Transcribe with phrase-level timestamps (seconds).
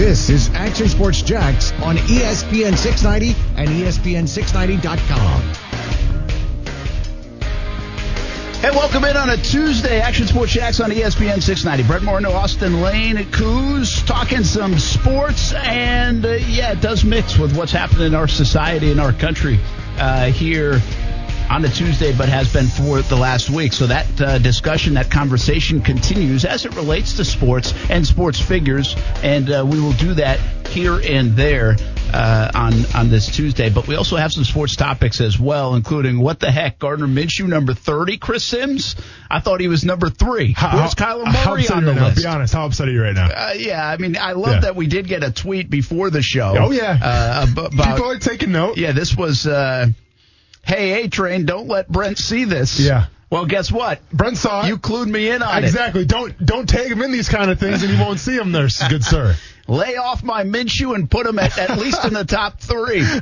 [0.00, 5.42] This is Action Sports Jax on ESPN 690 and E ESPN690.com.
[8.62, 10.00] Hey, welcome in on a Tuesday.
[10.00, 11.86] Action Sports Jax on ESPN 690.
[11.86, 15.52] Brent Martineau, Austen Lane, Coos, talking some sports.
[15.52, 19.60] And uh, yeah, it does mix with what's happening in our society and our country
[19.98, 20.80] uh, here
[21.50, 23.72] on a Tuesday, but has been for the last week.
[23.72, 28.94] So that uh, discussion, that conversation continues as it relates to sports and sports figures.
[29.22, 30.38] And uh, we will do that
[30.68, 31.76] here and there
[32.12, 33.68] uh, on on this Tuesday.
[33.70, 37.48] But we also have some sports topics as well, including what the heck, Gardner Minshew
[37.48, 38.94] number thirty, Chris Sims.
[39.28, 40.54] I thought he was number three.
[40.54, 42.06] Where's Kyler how Murray on the right now?
[42.08, 42.18] list?
[42.22, 42.54] Be honest.
[42.54, 43.26] How upset are you right now?
[43.28, 44.60] Uh, yeah, I mean, I love Yeah.
[44.60, 46.54] that we did get a tweet before the show.
[46.56, 46.98] Oh, yeah.
[47.02, 48.76] uh, about People are taking note.
[48.76, 49.86] yeah, this was, uh,
[50.62, 52.78] hey, A Train, don't let Brent see this.
[52.78, 53.06] Yeah.
[53.30, 54.00] Well, guess what?
[54.10, 54.68] Brent saw it.
[54.68, 55.66] You clued me in on it.
[55.66, 56.04] exactly.
[56.04, 58.68] Don't don't tag him in these kind of things, and you won't see him there,
[58.88, 59.36] good sir.
[59.68, 63.04] Lay off my Minshew and put him at, at least in the top three.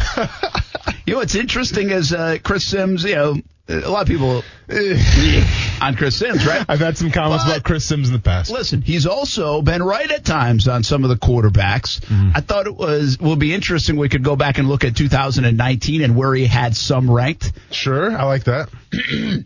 [1.06, 3.36] You know what's interesting is uh, Chris Sims, you know,
[3.68, 4.42] a lot of people
[5.82, 6.64] on Chris Sims, right?
[6.68, 8.50] I've had some comments But- about Chris Sims in the past.
[8.50, 12.00] Listen, he's also been right at times on some of the quarterbacks.
[12.00, 12.30] Mm-hmm.
[12.34, 13.96] I thought it was will be interesting.
[13.96, 17.52] We could go back and look at 2019 and where he had some ranked.
[17.70, 18.70] Sure, I like that.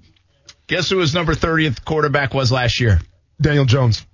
[0.69, 3.01] Guess who his number 30th quarterback was last year?
[3.41, 4.07] Daniel Jones.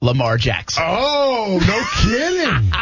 [0.00, 0.82] Lamar Jackson.
[0.86, 2.70] Oh, no kidding.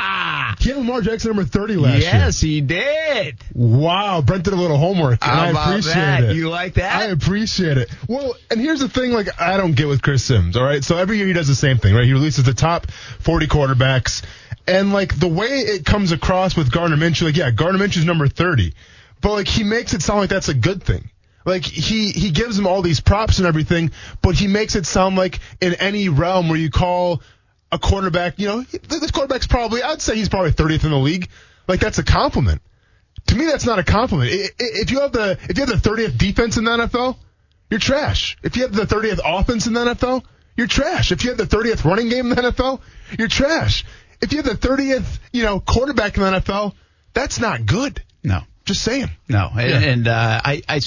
[0.58, 2.02] He had Lamar Jackson number 30 last year.
[2.02, 3.36] yes, he did.
[3.54, 6.24] Wow, Brent did a little homework, and How I appreciate that?
[6.24, 6.36] it.
[6.36, 6.94] You like that?
[6.94, 7.90] I appreciate it.
[8.08, 10.56] Well, and here's the thing, like I don't get with Chris Sims.
[10.56, 12.04] All right, so every year he does the same thing, right?
[12.04, 14.22] He releases the top 40 quarterbacks,
[14.66, 18.28] and like the way it comes across with Gardner Minshew, like yeah, Gardner Minshew's number
[18.28, 18.72] 30,
[19.20, 21.10] but like he makes it sound like that's a good thing.
[21.44, 23.90] Like he he gives him all these props and everything,
[24.22, 27.20] but he makes it sound like in any realm where you call
[27.72, 31.28] a quarterback, you know, this quarterback's probably I'd say he's probably 30th in the league.
[31.66, 32.62] Like that's a compliment
[33.28, 34.30] to me, that's not a compliment.
[34.58, 37.16] If you have the if you have the 30th defense in the NFL,
[37.70, 38.36] you're trash.
[38.42, 40.24] If you have the 30th offense in the NFL,
[40.56, 41.12] you're trash.
[41.12, 42.80] If you have the 30th running game in the NFL,
[43.18, 43.84] you're trash.
[44.20, 46.74] If you have the 30th, you know, quarterback in the NFL,
[47.14, 48.02] that's not good.
[48.22, 49.10] No, Just saying.
[49.28, 49.90] no, and, Yeah.
[49.90, 50.80] and uh, I I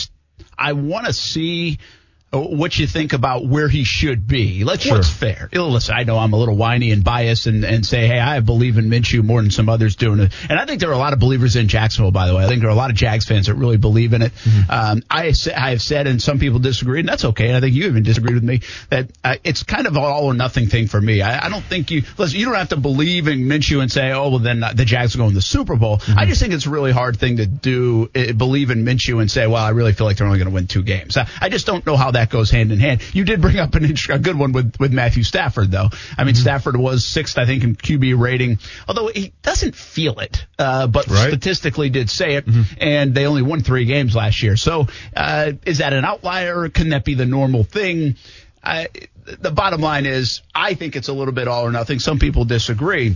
[0.57, 1.79] I want to see.
[2.35, 4.63] Uh, What you think about where he should be?
[4.63, 4.96] Let's Sure.
[4.97, 5.50] what's fair.
[5.53, 8.78] Listen, I know I'm a little whiny and biased, and, and say, hey, I believe
[8.78, 11.13] in Minshew more than some others do, and, and I think there are a lot
[11.13, 12.12] of believers in Jacksonville.
[12.12, 14.13] By the way, I think there are a lot of Jags fans that really believe
[14.13, 14.31] in it.
[14.69, 17.47] Um, I I have said, and some people disagree, and that's okay.
[17.47, 20.25] And I think you even disagreed with me that uh, it's kind of an all
[20.25, 21.22] or nothing thing for me.
[21.22, 22.40] I, I don't think you listen.
[22.40, 25.19] You don't have to believe in Minshew and say, oh, well, then the Jags are
[25.19, 26.01] going to the Super Bowl.
[26.16, 28.09] I just think it's a really hard thing to do.
[28.16, 30.53] Uh, believe in Minshew and say, well, I really feel like they're only going to
[30.53, 31.18] win two games.
[31.18, 33.02] I, I just don't know how that goes hand in hand.
[33.13, 35.90] You did bring up an a good one with with Matthew Stafford, though.
[36.18, 40.46] I mean, Stafford was sixth, I think, in QB rating, although he doesn't feel it,
[40.59, 41.28] uh, but Right.
[41.30, 42.46] statistically did say it.
[42.80, 44.58] And they only won three games last year.
[44.58, 46.69] So uh, is that an outlier?
[46.69, 48.16] Can that be the normal thing?
[48.63, 48.88] I,
[49.25, 52.00] the bottom line is, I think it's a little bit all or nothing.
[52.00, 53.16] Some people disagree.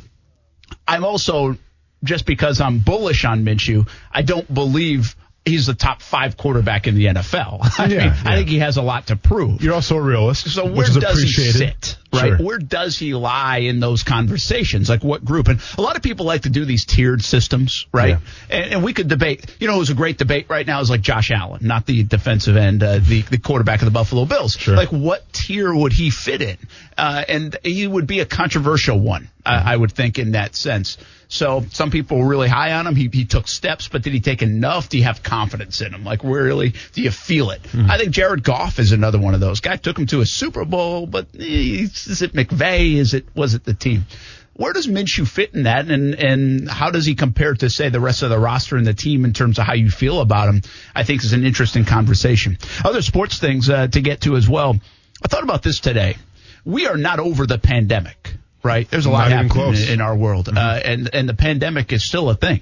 [0.88, 1.58] I'm also
[2.04, 6.96] just because I'm bullish on Minshew, I don't believe he's the top five quarterback in
[6.96, 7.60] the NFL.
[7.80, 9.62] I, Yeah, mean, I think he has a lot to prove.
[9.64, 11.86] You're also a realist, So where which is does he appreciated.
[11.86, 11.98] sit?
[12.12, 12.38] Right?
[12.38, 12.46] Sure.
[12.46, 14.90] Where does he lie in those conversations?
[14.90, 15.48] Like what group?
[15.48, 18.10] And a lot of people like to do these tiered systems, right?
[18.10, 18.20] Yeah.
[18.50, 19.46] And, and we could debate.
[19.60, 22.04] You know, it was a great debate right now is like Josh Allen, not the
[22.04, 24.54] defensive end, uh, the the quarterback of the Buffalo Bills.
[24.54, 24.76] Sure.
[24.76, 26.58] Like what tier would he fit in?
[26.98, 30.98] Uh, and he would be a controversial one, I I would think, in that sense.
[31.32, 32.96] So some people were really high on him.
[32.96, 34.90] He, he took steps, but did he take enough?
[34.90, 36.04] Do you have confidence in him?
[36.04, 37.62] Like really, do you feel it?
[37.62, 37.90] Mm-hmm.
[37.90, 39.60] I think Jared Goff is another one of those.
[39.60, 42.96] Guy took him to a Super Bowl, but eh, is it McVay?
[42.96, 44.06] Is it was it the team?
[44.54, 48.02] Where does Minshew fit in that, and and how does he compare to say the
[48.02, 50.62] rest of the roster and the team in terms of how you feel about him?
[50.94, 52.58] I think is an interesting conversation.
[52.84, 54.76] Other sports things uh, to get to as well.
[55.24, 56.18] I thought about this today.
[56.66, 58.90] We are not over the pandemic, right?
[58.90, 62.06] There's a lot Not happening in, in our world, uh, and and the pandemic is
[62.06, 62.60] still a thing.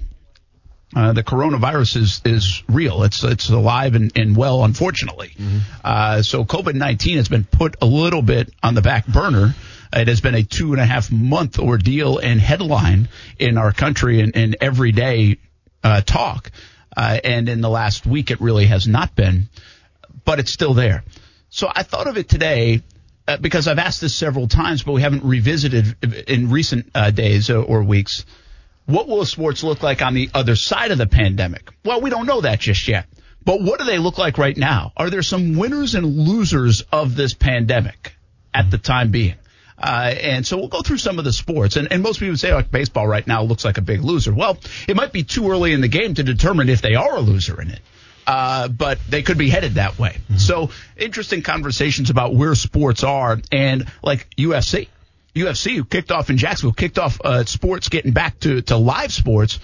[0.96, 3.02] Uh, the coronavirus is is real.
[3.02, 5.32] It's it's alive and, and well, unfortunately.
[5.84, 9.54] Uh, so COVID nineteen has been put a little bit on the back burner.
[9.92, 13.08] It has been a two and a half month ordeal and headline
[13.38, 15.38] in our country and, and everyday
[15.82, 16.50] uh, talk.
[16.96, 19.48] Uh, and in the last week, it really has not been,
[20.24, 21.04] but it's still there.
[21.50, 22.82] So I thought of it today
[23.26, 25.96] uh, because I've asked this several times, but we haven't revisited
[26.28, 28.24] in recent uh, days or weeks.
[28.88, 31.68] What will sports look like on the other side of the pandemic?
[31.84, 33.04] Well, we don't know that just yet.
[33.44, 34.92] But what do they look like right now?
[34.96, 38.14] Are there some winners and losers of this pandemic
[38.54, 39.34] at the time being?
[39.76, 41.76] Uh, and so we'll go through some of the sports.
[41.76, 44.32] And, and most people say like baseball right now looks like a big loser.
[44.32, 44.56] Well,
[44.88, 47.60] it might be too early in the game to determine if they are a loser
[47.60, 47.80] in it.
[48.26, 50.16] Uh, but they could be headed that way.
[50.30, 50.36] Mm-hmm.
[50.36, 54.88] So interesting conversations about where sports are and like UFC.
[55.38, 59.12] UFC who kicked off in Jacksonville, kicked off uh, sports getting back to, to live
[59.12, 59.58] sports.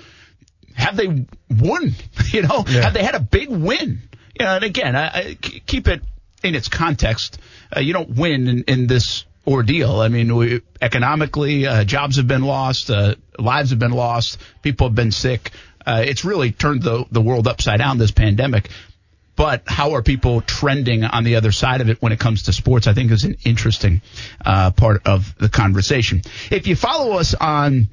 [0.74, 1.94] Have they won?
[2.32, 2.82] You know, yeah.
[2.82, 4.02] have they had a big win?
[4.38, 6.02] You know, and again, I, I keep it
[6.42, 7.38] in its context.
[7.74, 10.00] Uh, you don't win in, in this ordeal.
[10.00, 14.88] I mean, we, economically, uh, jobs have been lost, uh, lives have been lost, people
[14.88, 15.52] have been sick.
[15.86, 17.98] Uh, it's really turned the the world upside down.
[17.98, 18.70] This pandemic.
[19.36, 22.52] But how are people trending on the other side of it when it comes to
[22.52, 22.86] sports?
[22.86, 24.02] I think is an interesting
[24.44, 26.22] uh, part of the conversation.
[26.50, 27.88] If you follow us on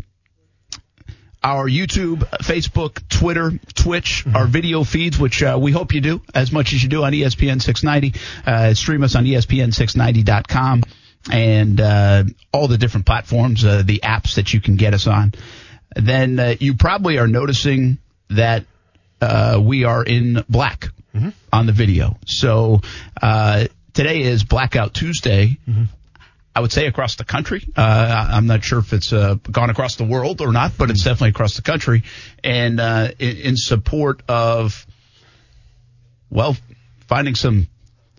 [1.44, 4.36] our YouTube, Facebook, Twitter, Twitch, mm-hmm.
[4.36, 7.14] our video feeds, which uh, we hope you do as much as you do on
[7.14, 8.20] ESPN 690.
[8.46, 10.84] Uh, stream us on ESPN690.com
[11.32, 12.24] and uh,
[12.54, 15.34] all the different platforms, uh, the apps that you can get us on.
[15.96, 17.98] Then uh, you probably are noticing
[18.30, 18.66] that
[19.20, 21.30] uh, we are in black mm-hmm.
[21.52, 22.18] on the video.
[22.26, 22.82] So
[23.94, 25.58] today is Blackout Tuesday.
[25.68, 25.84] Mm-hmm.
[26.54, 27.66] I would say across the country.
[27.78, 31.04] Uh, I'm not sure if it's uh, gone across the world or not, but it's
[31.04, 32.04] definitely across the country.
[32.44, 34.86] And uh, in, in, support of,
[36.30, 36.58] well,
[37.08, 37.68] finding some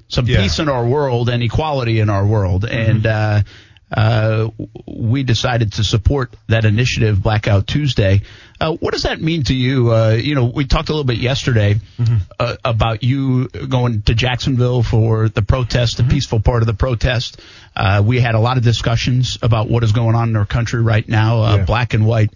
[0.09, 0.43] some yeah.
[0.43, 2.63] peace in our world and equality in our world.
[2.63, 3.07] Mm-hmm.
[3.07, 3.45] And
[3.93, 4.49] uh,
[4.87, 8.23] we decided to support that initiative, Blackout Tuesday.
[8.61, 9.93] Uh, what does that mean to you?
[9.93, 12.17] Uh, you know, we talked a little bit yesterday mm-hmm.
[12.39, 16.13] Uh, about you going to Jacksonville for the protest, the mm-hmm.
[16.13, 17.41] peaceful part of the protest.
[17.77, 20.83] Uh, we had a lot of discussions about what is going on in our country
[20.83, 21.65] right now, uh, yeah.
[21.65, 22.31] black and white.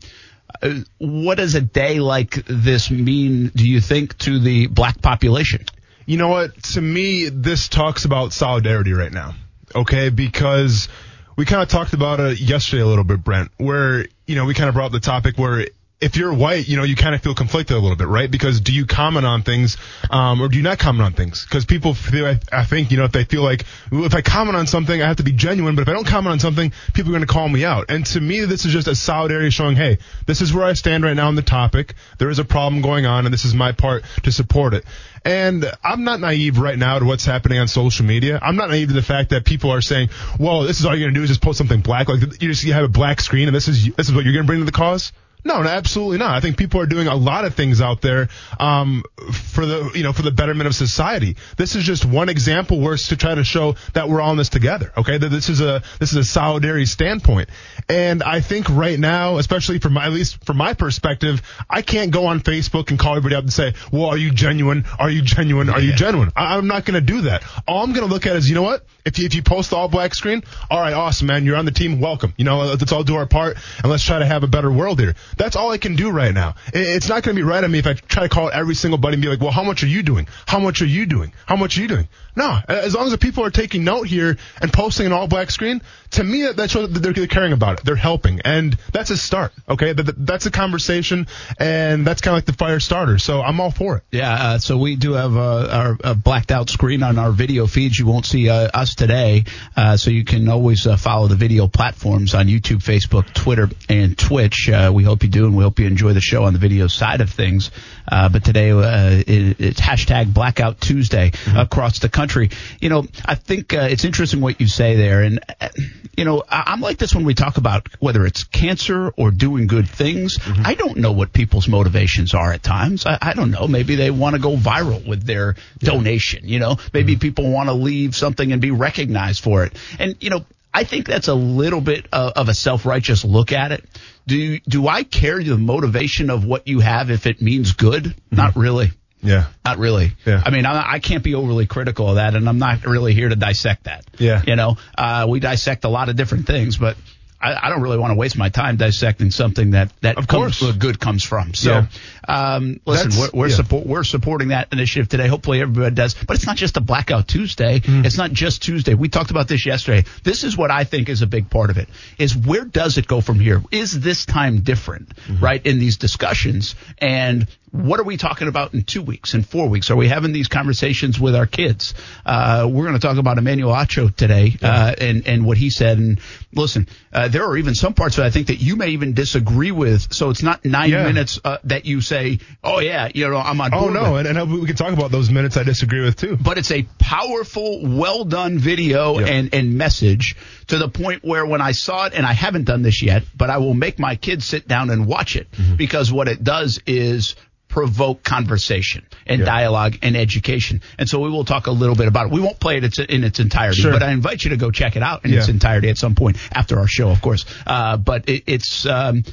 [0.98, 5.64] what does a day like this mean, do you think, to the black population?
[6.06, 6.62] You know what?
[6.74, 9.34] To me, this talks about solidarity right now.
[9.74, 10.88] Okay, because
[11.36, 14.54] we kind of talked about it yesterday a little bit, Brent, where, you know, we
[14.54, 15.66] kind of brought the topic where
[15.98, 18.30] if you're white, you know, you kind of feel conflicted a little bit, right?
[18.30, 19.78] Because do you comment on things,
[20.10, 21.44] um, or do you not comment on things?
[21.44, 24.56] Because people feel, I, I, think, you know, if they feel like, if I comment
[24.56, 27.12] on something, I have to be genuine, but if I don't comment on something, people
[27.12, 27.86] are going to call me out.
[27.88, 30.74] And to me, this is just a solid area showing, hey, this is where I
[30.74, 31.94] stand right now on the topic.
[32.18, 34.84] There is a problem going on, and this is my part to support it.
[35.24, 38.38] And I'm not naive right now to what's happening on social media.
[38.40, 41.06] I'm not naive to the fact that people are saying, well, this is all you're
[41.06, 42.08] going to do is just post something black.
[42.08, 44.34] Like you just, you have a black screen and this is, this is what you're
[44.34, 45.12] going to bring to the cause.
[45.46, 46.32] No, no, absolutely not.
[46.32, 48.28] I think people are doing a lot of things out there
[48.58, 51.36] um, for the you know for the betterment of society.
[51.56, 54.38] This is just one example where it's to try to show that we're all in
[54.38, 54.92] this together.
[54.96, 57.48] Okay, that this is a this is a solidarity standpoint,
[57.88, 61.40] and I think right now, especially from my, at least from my perspective,
[61.70, 64.84] I can't go on Facebook and call everybody up and say, "Well, are you genuine?
[64.98, 65.70] Are you genuine?
[65.70, 67.44] Are you genuine?" I, am not going to do that.
[67.68, 68.84] All I'm going to look at is, you know what?
[69.04, 71.44] If you, if you post the all black screen, all right, awesome, man.
[71.44, 72.00] You're on the team.
[72.00, 72.34] Welcome.
[72.36, 74.98] You know, let's all do our part and let's try to have a better world
[74.98, 75.14] here.
[75.36, 76.54] That's all I can do right now.
[76.72, 78.98] It's not going to be right on me if I try to call every single
[78.98, 80.28] buddy and be like, well, how much are you doing?
[80.46, 81.32] How much are you doing?
[81.44, 82.08] How much are you doing?
[82.36, 85.50] No, as long as the people are taking note here and posting an all black
[85.50, 85.80] screen,
[86.10, 87.84] to me that shows that they're caring about it.
[87.84, 89.52] They're helping, and that's a start.
[89.66, 91.28] Okay, that's a conversation,
[91.58, 93.18] and that's kind of like the fire starter.
[93.18, 94.02] So I'm all for it.
[94.12, 94.34] Yeah.
[94.34, 97.98] Uh, so we do have uh, our a blacked out screen on our video feeds.
[97.98, 99.44] You won't see uh, us today,
[99.74, 104.16] uh, so you can always uh, follow the video platforms on YouTube, Facebook, Twitter, and
[104.16, 104.68] Twitch.
[104.68, 106.86] Uh, we hope you do, and we hope you enjoy the show on the video
[106.86, 107.70] side of things.
[108.06, 111.56] but today it, it's hashtag Blackout Tuesday mm-hmm.
[111.56, 112.50] across the country country.
[112.80, 115.68] You know, I think uh, it's interesting what you say there, and uh,
[116.16, 119.66] you know, I- am like this when we talk about whether it's cancer or doing
[119.66, 120.38] good things.
[120.38, 120.62] Mm-hmm.
[120.64, 123.06] I don't know what people's motivations are at times.
[123.06, 123.68] I, I don't know.
[123.68, 125.90] Maybe they want to go viral with their yeah.
[125.90, 126.48] donation.
[126.48, 127.20] You know, maybe mm-hmm.
[127.20, 129.76] people want to leave something and be recognized for it.
[129.98, 133.72] And you know, I think that's a little bit of, of a self-righteous look at
[133.72, 133.84] it.
[134.26, 138.04] Do do I care the motivation of what you have if it means good?
[138.04, 138.36] Mm-hmm.
[138.36, 138.90] Not really.
[139.26, 139.46] Yeah.
[139.64, 140.12] Not really.
[140.24, 140.42] Yeah.
[140.44, 143.28] I mean, I, I, can't be overly critical of that, and I'm not really here
[143.28, 144.04] to dissect that.
[144.18, 144.42] Yeah.
[144.46, 146.96] You know, uh, we dissect a lot of different things, but
[147.40, 150.60] I, I, don't really want to waste my time dissecting something that that of course
[150.60, 151.54] comes, good comes from.
[151.54, 151.86] So, yeah.
[152.28, 153.56] Um, listen, That's, we're we're, yeah.
[153.56, 155.28] support, we're supporting that initiative today.
[155.28, 156.14] Hopefully, everybody does.
[156.14, 157.80] But it's not just a blackout Tuesday.
[157.80, 158.04] Mm.
[158.04, 158.94] It's not just Tuesday.
[158.94, 160.08] We talked about this yesterday.
[160.22, 161.88] This is what I think is a big part of it.
[162.18, 163.62] Is where does it go from here?
[163.70, 165.42] Is this time different, mm-hmm.
[165.44, 165.64] right?
[165.64, 169.90] In these discussions, and what are we talking about in two weeks, in four weeks?
[169.90, 171.94] Are we having these conversations with our kids?
[172.24, 175.98] Uh, we're going to talk about Emmanuel Acho today, uh, and, and what he said.
[175.98, 176.20] And
[176.54, 179.72] listen, uh, there are even some parts that I think that you may even disagree
[179.72, 180.12] with.
[180.12, 181.04] So it's not nine Yeah.
[181.04, 184.38] minutes uh, that you say, "Oh yeah, you know, I'm on." Oh no, with." and,
[184.38, 186.36] and we can talk about those minutes I disagree with too.
[186.40, 189.26] but it's a powerful, well done video Yeah.
[189.26, 190.36] and, and message
[190.68, 193.50] to the point where when I saw it, and I haven't done this yet, but
[193.50, 195.76] I will make my kids sit down and watch it Mm-hmm.
[195.76, 197.36] because what it does is
[197.68, 199.44] provoke conversation and Yeah.
[199.46, 200.80] dialogue and education.
[200.98, 202.32] And so we will talk a little bit about it.
[202.32, 203.92] We won't play it in its entirety, Sure.
[203.92, 206.36] but I invite you to go check it out in its entirety at some point
[206.52, 207.44] after our show, of course.
[207.66, 209.24] Uh, but it, it's, um,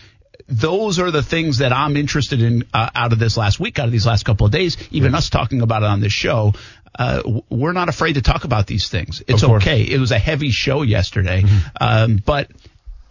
[0.47, 3.85] those are the things that I'm interested in uh, out of this last week, out
[3.85, 4.77] of these last couple of days.
[4.91, 6.53] Even us talking about it on this show,
[6.97, 9.23] uh, we're not afraid to talk about these things.
[9.27, 9.83] It's okay.
[9.83, 11.43] It was a heavy show yesterday,
[11.79, 12.49] um, but.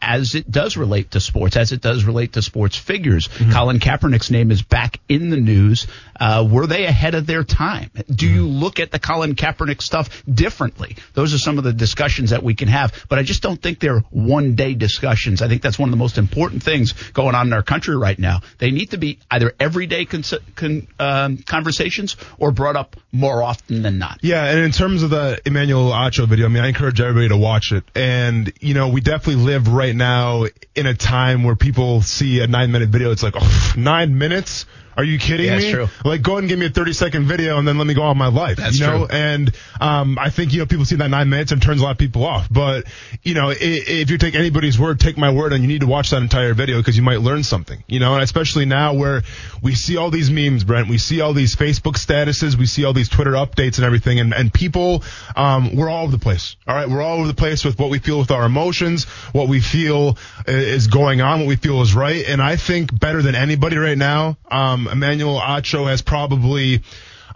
[0.05, 4.33] As it does relate to sports, as it does relate to sports figures, Colin Kaepernick's
[4.33, 5.87] name is back in the news.
[6.19, 7.91] Uh, were they ahead of their time?
[8.13, 10.97] Do you look at the Colin Kaepernick stuff differently?
[11.15, 13.79] Those are some of the discussions that we can have, but I just don't think
[13.79, 15.41] they're one day discussions.
[15.41, 18.19] I think that's one of the most important things going on in our country right
[18.19, 18.41] now.
[18.59, 23.83] They need to be either everyday cons- con- um, conversations or brought up more often
[23.83, 24.19] than not.
[24.23, 27.37] Yeah, and in terms of the Emmanuel Acho video, I mean, I encourage everybody to
[27.37, 27.85] watch it.
[27.95, 32.47] And, you know, we definitely live right now in a time where people see a
[32.47, 33.11] nine minute video.
[33.11, 34.67] It's like, oh, nine minutes?
[34.97, 35.71] Are you kidding Yeah, me?
[35.73, 35.89] true.
[36.05, 38.03] Like, go ahead and give me a 30 second video and then let me go
[38.03, 38.57] on my life.
[38.59, 39.07] That's you know?
[39.07, 39.17] true.
[39.17, 41.93] And, um, I think, you know, people see that nine minutes and turns a lot
[41.93, 42.49] of people off.
[42.51, 42.85] But,
[43.23, 46.11] you know, if you take anybody's word, take my word and you need to watch
[46.11, 49.23] that entire video because you might learn something, you know, and especially now where
[49.63, 52.93] we see all these memes, Brent, we see all these Facebook statuses, we see all
[52.93, 55.03] these Twitter updates and everything and, and people,
[55.37, 56.57] um, we're all over the place.
[56.67, 56.89] All right.
[56.89, 60.19] We're all over the place with what we feel with our emotions, what we feel
[60.47, 62.25] is going on, what we feel is right.
[62.27, 66.83] And I think better than anybody right now, um, Um, Emmanuel Acho has probably,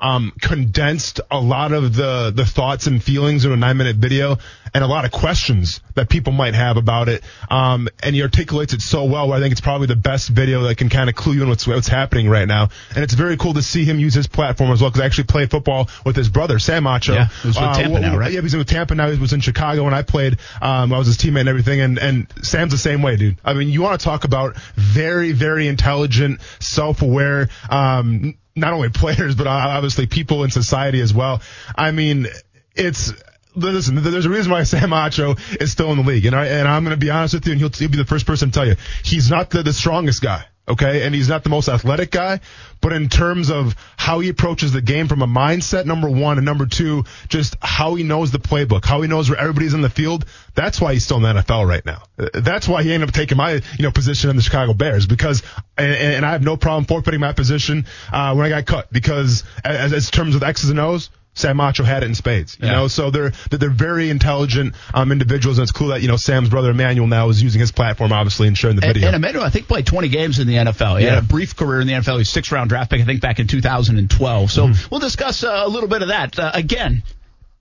[0.01, 4.39] um, condensed a lot of the, the thoughts and feelings in a nine minute video
[4.75, 7.23] and a lot of questions that people might have about it.
[7.51, 10.65] Um, and he articulates it so well where I think it's probably the best video
[10.65, 12.69] that can kind of clue you in what's, what's happening right now.
[12.95, 15.25] And it's very cool to see him use his platform as well because I actually
[15.25, 17.15] played football with his brother, Sam Acho.
[17.15, 18.33] Yeah, he's with Tampa wh- now, right?
[18.33, 19.11] Yeah, he's with Tampa now.
[19.11, 20.39] He was in Chicago when I played.
[20.61, 21.81] Um, I was his teammate and everything.
[21.81, 23.39] And, and Sam's the same way, dude.
[23.45, 29.35] I mean, you want to talk about very, very intelligent, self-aware, um, not only players,
[29.35, 31.43] but obviously people in society as well.
[31.77, 32.27] I mean,
[32.75, 33.13] it's,
[33.55, 36.27] listen, there's a reason why Sam Acho is still in the league.
[36.27, 38.05] And, I, and I'm going to be honest with you, and he'll, he'll be the
[38.05, 40.47] first person to tell you, he's not the, the strongest guy.
[40.69, 41.07] Okay.
[41.07, 42.41] And he's not the most athletic guy,
[42.81, 46.45] but in terms of how he approaches the game from a mindset, number one, and
[46.45, 49.91] number two, just how he knows the playbook, how he knows where everybody's in the
[49.91, 50.25] field.
[50.55, 52.03] That's why he's still in the NFL right now.
[52.17, 55.43] That's why he ended up taking my, you know, position in the Chicago Bears because,
[55.79, 59.45] and, and I have no problem forfeiting my position, uh, when I got cut because
[59.65, 62.73] as, as terms of X's and O's, Sam Acho had it in spades, you Yeah.
[62.73, 66.49] know, so they're, they're very intelligent, um, individuals and it's cool that, you know, Sam's
[66.49, 69.09] brother Emmanuel now is using his platform obviously and sharing the And, video.
[69.09, 70.97] and Emmanuel, I think, played 20 games in the NFL.
[70.99, 71.15] He Yeah.
[71.17, 72.15] had a brief career in the NFL.
[72.15, 74.51] He was sixth round draft pick, I think, back in 2012.
[74.51, 74.89] So Mm-hmm.
[74.91, 76.39] we'll discuss uh, a little bit of that.
[76.39, 77.03] Uh, again,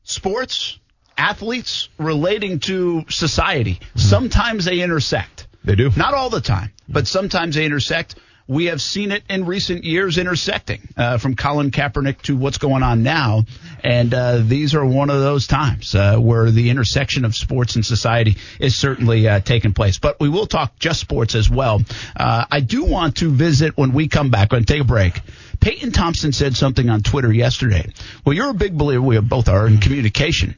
[0.04, 0.80] sports,
[1.18, 3.80] athletes relating to society.
[3.96, 5.48] Sometimes they intersect.
[5.48, 5.68] Mm-hmm.
[5.70, 5.92] They do.
[5.96, 8.16] Not all the time, but sometimes they intersect.
[8.48, 12.84] We have seen it in recent years intersecting uh, from Colin Kaepernick to what's going
[12.84, 13.46] on now.
[13.84, 17.84] And uh, these are one of those times uh, where the intersection of sports and
[17.84, 19.98] society is certainly uh, taking place.
[19.98, 21.82] But we will talk just sports as well.
[22.16, 24.52] Uh, I do want to visit when we come back.
[24.52, 25.20] We're take a break.
[25.60, 27.92] Peyton Thompson said something on Twitter yesterday.
[28.24, 30.56] Well, you're a big believer, we both are, in communication.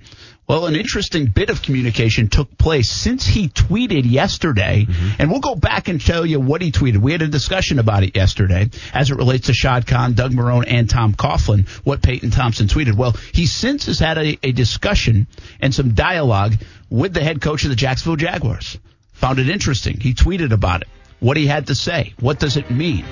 [0.48, 5.22] Well, an interesting bit of communication took place since he tweeted yesterday, mm-hmm.
[5.22, 7.00] and we'll go back and tell you what he tweeted.
[7.00, 10.64] We had a discussion about it yesterday as it relates to Shad Khan, Doug Marrone,
[10.66, 12.94] and Tom Coughlin, what Peyton Thompson tweeted.
[12.94, 15.28] Well, he since has had a, a discussion
[15.60, 16.54] and some dialogue
[16.90, 18.78] with the head coach of the Jacksonville Jaguars.
[19.16, 20.00] Found it interesting.
[20.00, 20.88] He tweeted about it,
[21.20, 22.14] what he had to say.
[22.22, 23.04] What does it mean?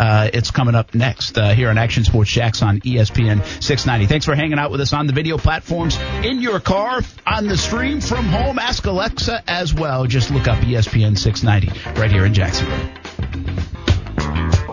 [0.00, 4.06] Uh, it's coming up next uh, here on Action Sports Jax on ESPN 690.
[4.06, 7.58] Thanks for hanging out with us on the video platforms, in your car, on the
[7.58, 8.58] stream from home.
[8.58, 10.06] Ask Alexa as well.
[10.06, 12.78] Just look up ESPN 690 right here in Jacksonville.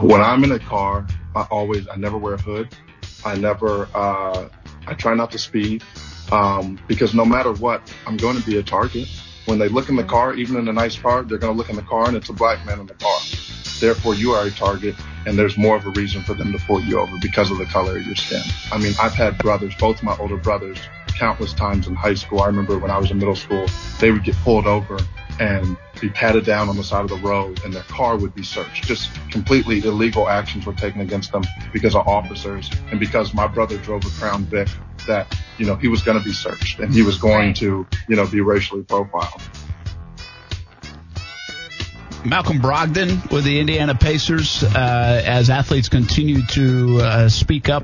[0.02, 1.06] When I'm in a car,
[1.36, 2.70] I always, I never wear a hood.
[3.26, 4.48] I never, uh,
[4.88, 5.84] I try not to speed,
[6.32, 9.10] um, because no matter what, I'm going to be a target.
[9.44, 11.70] When they look in the car, even in a nice car, they're going to look
[11.70, 13.20] in the car and it's a black man in the car.
[13.82, 14.96] Therefore, you are a target
[15.28, 17.66] and there's more of a reason for them to pull you over because of the
[17.66, 18.42] color of your skin.
[18.72, 22.42] I mean, I've had brothers, both my older brothers, countless times in high school.
[22.42, 23.68] I remember when I was in middle school,
[24.00, 24.98] they would get pulled over
[25.40, 28.44] and be patted down on the side of the road and their car would be
[28.44, 28.86] searched.
[28.86, 31.44] Just completely illegal actions were taken against them
[31.74, 34.70] because of officers and because my brother drove a Crown Vic
[35.08, 38.16] that, you know, he was going to be searched and he was going to, you
[38.16, 39.42] know, be racially profiled.
[42.26, 47.84] Malcolm Brogdon with the Indiana Pacers uh, as athletes continue to uh, speak up,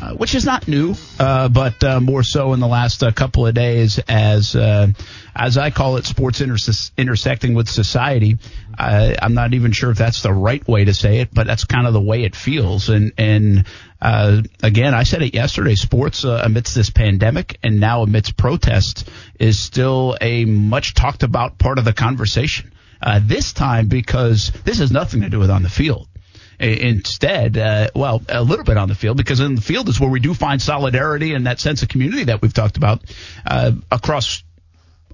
[0.00, 3.46] uh, which is not new, uh, but uh, more so in the last uh, couple
[3.46, 4.56] of days as
[5.34, 8.38] as I call it, sports intersecting with society.
[8.78, 11.86] I'm not even sure if that's the right way to say it, but that's kind
[11.86, 12.88] of the way it feels.
[12.88, 13.64] And and
[14.00, 15.76] again, I said it yesterday.
[15.76, 19.04] Sports amidst this pandemic and now amidst protests
[19.38, 22.71] is still a much talked about part of the conversation
[23.02, 26.08] uh, this time because this has nothing to do with on the field.
[26.60, 30.10] Instead, uh, well, a little bit on the field because in the field is where
[30.10, 33.02] we do find solidarity and that sense of community that we've talked about
[33.44, 34.44] uh, across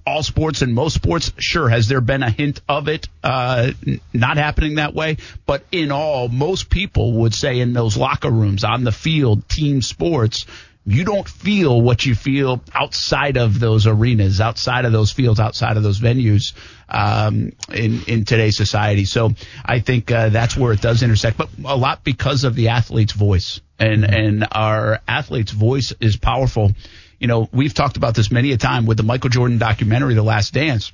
[0.05, 1.31] all sports and most sports.
[1.37, 3.71] Sure, has there been a hint of it uh,
[4.13, 5.17] not happening that way?
[5.45, 9.81] But in all, most people would say in those locker rooms, on the field, team
[9.81, 10.45] sports,
[10.85, 15.77] you don't feel what you feel outside of those arenas, outside of those fields, outside
[15.77, 16.53] of those venues
[16.87, 19.05] um, in in today's society.
[19.05, 19.33] So
[19.63, 23.13] I think uh, that's where it does intersect, but a lot because of the athlete's
[23.13, 24.13] voice, and mm-hmm.
[24.13, 26.71] and our athlete's voice is powerful.
[27.19, 30.23] You know, we've talked about this many a time with the Michael Jordan documentary, The
[30.23, 30.93] Last Dance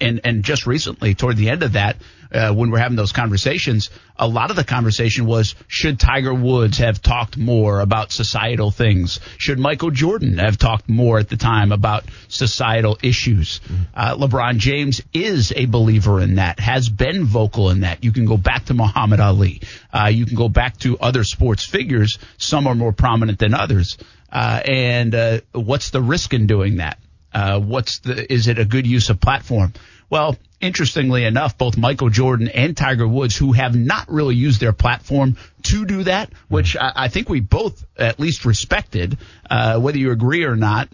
[0.00, 1.96] and and just recently toward the end of that
[2.32, 6.78] uh, when we're having those conversations a lot of the conversation was should tiger woods
[6.78, 9.20] have talked more about societal things?
[9.36, 13.60] Should michael jordan have talked more at the time about societal issues?
[13.60, 13.82] Mm-hmm.
[13.94, 18.02] uh, lebron james is a believer in that has been vocal in that.
[18.02, 19.60] You can go back to muhammad ali.
[19.92, 22.18] Uh, you can go back to other sports figures.
[22.38, 23.98] Some are more prominent than others.
[24.32, 26.98] Uh, and uh, what's the risk in doing that
[27.34, 29.72] uh, what's the is it a good use of platform?
[30.08, 34.72] Well, interestingly enough, both Michael Jordan and Tiger Woods, who have not really used their
[34.72, 39.18] platform to do that, which I, I think we both at least respected,
[39.50, 40.88] uh, whether you agree or not.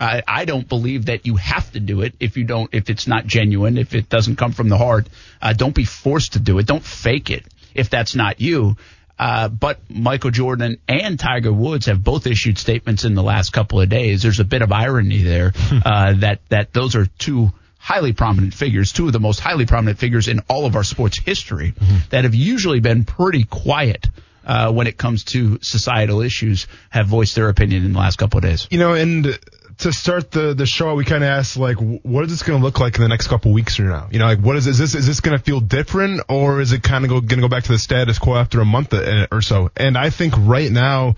[0.00, 3.06] I, I don't believe that you have to do it if you don't, if it's
[3.06, 5.08] not genuine, if it doesn't come from the heart.
[5.40, 6.66] Uh, don't be forced to do it.
[6.66, 8.76] Don't fake it if that's not you.
[9.18, 13.80] Uh, but Michael Jordan and Tiger Woods have both issued statements in the last couple
[13.80, 14.22] of days.
[14.22, 15.52] There's a bit of irony there
[15.84, 19.98] uh, that that those are two highly prominent figures, two of the most highly prominent
[19.98, 21.96] figures in all of our sports history, mm-hmm.
[22.10, 24.08] that have usually been pretty quiet.
[24.46, 28.36] Uh, when it comes to societal issues, have voiced their opinion in the last couple
[28.36, 28.68] of days.
[28.70, 29.38] You know, and
[29.78, 32.64] to start the the show, we kind of asked like, what is this going to
[32.64, 34.08] look like in the next couple weeks or now?
[34.10, 36.72] You know, like what is, is this is this going to feel different or is
[36.72, 38.92] it kind of go, going to go back to the status quo after a month
[38.94, 39.70] eh, or so?
[39.76, 41.16] And I think right now,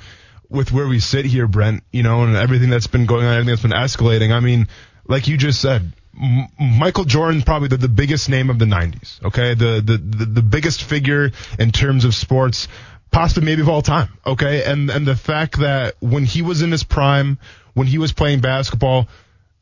[0.49, 3.51] with where we sit here, Brent, you know, and everything that's been going on, everything
[3.51, 4.33] that's been escalating.
[4.33, 4.69] I mean,
[5.07, 9.23] like you just said, M- Michael Jordan probably the, the biggest name of the 90s.
[9.25, 12.69] Okay, the, the the the biggest figure in terms of sports,
[13.11, 14.09] possibly maybe of all time.
[14.27, 17.39] Okay, and and the fact that when he was in his prime
[17.77, 19.07] when he was playing basketball,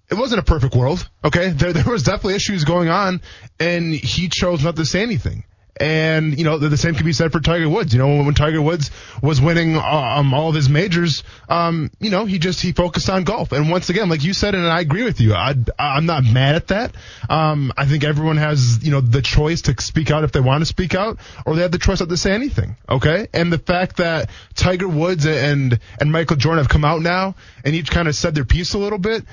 [0.09, 1.07] it wasn't a perfect world.
[1.24, 1.48] Okay.
[1.50, 3.20] There, there was definitely issues going on
[3.59, 5.42] and he chose not to say anything.
[5.77, 7.93] And, you know, the, the, same can be said for Tiger Woods.
[7.93, 12.27] You know, when, Tiger Woods was winning um, all of his majors, um, you know,
[12.27, 13.51] he just, he focused on golf.
[13.51, 16.55] And once again, like you said, and I agree with you, I, I'm not mad
[16.55, 16.95] at that.
[17.29, 20.63] Um, I think everyone has, you know, the choice to speak out if they want
[20.63, 22.77] to speak out, or they have the choice not to say anything.
[22.89, 23.27] Okay.
[23.33, 27.35] And the fact that Tiger Woods and, and Michael Jordan have come out now
[27.65, 29.25] and each kind of said their piece a little bit,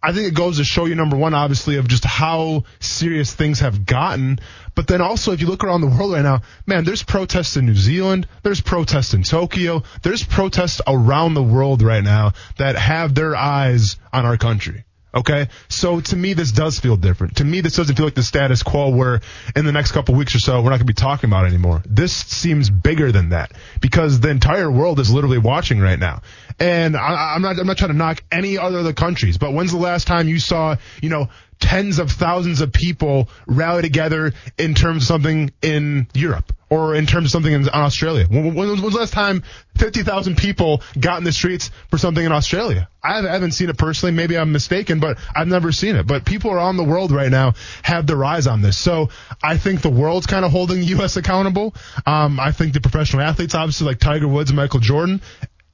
[0.00, 3.60] I think it goes to show you number one, obviously, of just how serious things
[3.60, 4.38] have gotten.
[4.78, 7.66] But then also, if you look around the world right now, man, there's protests in
[7.66, 13.12] New Zealand, there's protests in Tokyo, there's protests around the world right now that have
[13.12, 14.84] their eyes on our country.
[15.14, 17.36] Okay, so to me this does feel different.
[17.36, 19.20] To me this doesn't feel like the status quo where
[19.56, 21.48] in the next couple weeks or so we're not going to be talking about it
[21.48, 21.82] anymore.
[21.86, 26.20] This seems bigger than that because the entire world is literally watching right now.
[26.60, 29.72] And I, am not I'm not trying to knock any other the countries, but when's
[29.72, 34.74] the last time you saw you know tens of thousands of people rally together in
[34.74, 38.26] terms of something in Europe or in terms of something in Australia?
[38.28, 39.42] When, when, was the last time
[39.76, 42.88] 50,000 people got in the streets for something in Australia?
[43.02, 44.14] I haven't seen it personally.
[44.14, 46.06] Maybe I'm mistaken, but I've never seen it.
[46.06, 48.76] But people around the world right now have their eyes on this.
[48.76, 49.08] So
[49.42, 51.16] I think the world's kind of holding the U.S.
[51.16, 51.74] accountable.
[52.06, 55.22] Um, I think the professional athletes, obviously like Tiger Woods and Michael Jordan,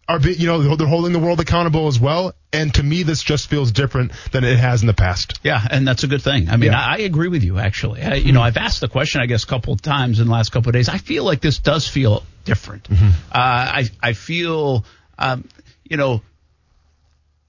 [0.09, 3.49] are you know they're holding the world accountable as well and to me this just
[3.49, 6.57] feels different than it has in the past yeah and that's a good thing i
[6.57, 6.81] mean yeah.
[6.81, 8.35] I, I, agree with you actually I, you mm-hmm.
[8.35, 10.71] know i've asked the question i guess a couple of times in the last couple
[10.71, 13.09] of days i feel like this does feel different mm-hmm.
[13.33, 14.85] uh, i i feel
[15.19, 15.49] um,
[15.85, 16.23] you know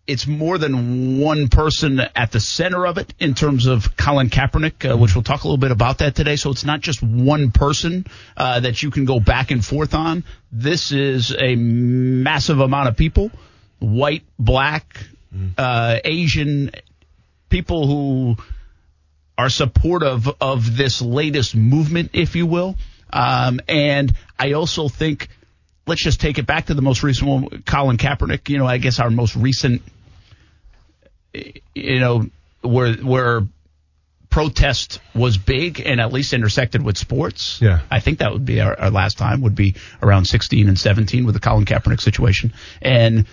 [0.07, 4.91] it's more than one person at the center of it in terms of Colin Kaepernick,
[4.91, 6.35] uh, which we'll talk a little bit about that today.
[6.35, 8.05] So it's not just one person
[8.37, 10.23] uh, that you can go back and forth on.
[10.51, 13.31] This is a massive amount of people,
[13.79, 14.97] white, black,
[15.57, 16.71] uh, Asian,
[17.49, 18.35] people who
[19.37, 22.75] are supportive of this latest movement, if you will.
[23.11, 25.29] Um, and I also think,
[25.87, 28.49] let's just take it back to the most recent one, Colin Kaepernick.
[28.49, 29.81] You know, I guess our most recent,
[31.73, 32.27] you know,
[32.61, 33.41] where where
[34.35, 37.61] protest was big and at least intersected with sports.
[37.61, 37.79] Yeah.
[37.89, 41.25] I think that would be our, our last time would be around 16 and 17
[41.25, 42.51] with the Colin Kaepernick situation.
[42.81, 43.27] And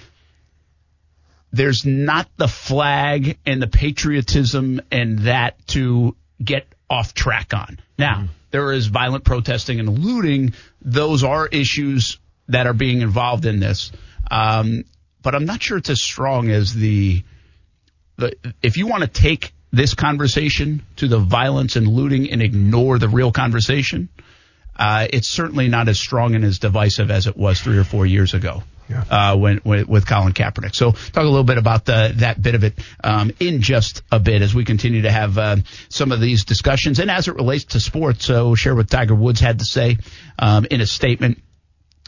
[1.52, 7.80] there's not the flag and the patriotism and that to get off track on.
[7.98, 8.26] Now, mm-hmm.
[8.52, 10.54] there is violent protesting and looting.
[10.82, 13.90] Those are issues that are being involved in this.
[14.30, 14.84] Um,
[15.20, 17.24] but I'm not sure it's as strong as the,
[18.22, 22.98] the if you want to take this conversation to the violence and looting and ignore
[22.98, 24.08] the real conversation,
[24.76, 28.06] uh, it's certainly not as strong and as divisive as it was three or four
[28.06, 28.62] years ago.
[28.88, 29.04] Yeah.
[29.08, 30.74] Uh, when, when, with Colin Kaepernick.
[30.74, 34.18] So talk a little bit about the, that bit of it um, in just a
[34.18, 35.56] bit as we continue to have uh,
[35.88, 38.26] some of these discussions and as it relates to sports.
[38.26, 39.96] So share what Tiger Woods had to say
[40.38, 41.38] um, in a statement.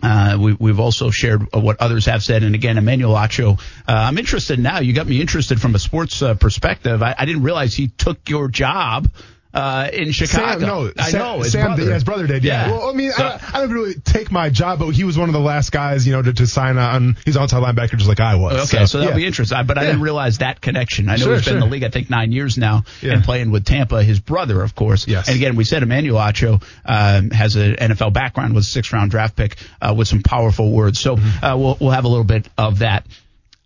[0.05, 2.43] Uh, we, have also shared what others have said.
[2.43, 4.81] And again, Emmanuel Acho, uh, I'm interested now.
[4.81, 7.03] You got me interested from a sports uh, perspective.
[7.03, 9.09] I, I, didn't realize he took your job
[9.55, 10.59] uh, in Chicago.
[10.59, 11.85] Sam, no, I Sam, know his Sam brother.
[11.85, 12.45] Did, his brother did.
[12.45, 12.67] Yeah.
[12.67, 12.73] yeah.
[12.73, 15.29] Well, I mean, so, I, I, don't really take my job, but he was one
[15.29, 17.17] of the last guys, you know, to, to sign on.
[17.25, 18.73] He's outside linebacker, just like I was.
[18.73, 19.19] Okay, so, so that'll yeah.
[19.19, 19.64] be interesting.
[19.64, 21.09] But I didn't realize that connection.
[21.09, 21.57] I know sure, he's been sure.
[21.59, 23.12] in the league, I think, nine years now, yeah.
[23.12, 24.03] and playing with Tampa.
[24.03, 25.07] His brother, of course.
[25.07, 25.29] Yes.
[25.29, 29.12] And again, we said Emmanuel Acho um, has an NFL background, was a sixth round
[29.12, 30.99] draft pick uh, with some powerful words.
[30.99, 31.45] So mm-hmm.
[31.45, 33.07] uh, we'll we'll have a little bit of that.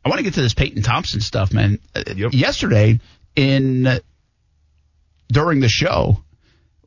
[0.04, 1.78] I want to get to this Peyton Thompson stuff, man.
[1.94, 2.32] Uh, yep.
[2.34, 3.00] Yesterday
[3.36, 4.00] in
[5.30, 6.22] during the show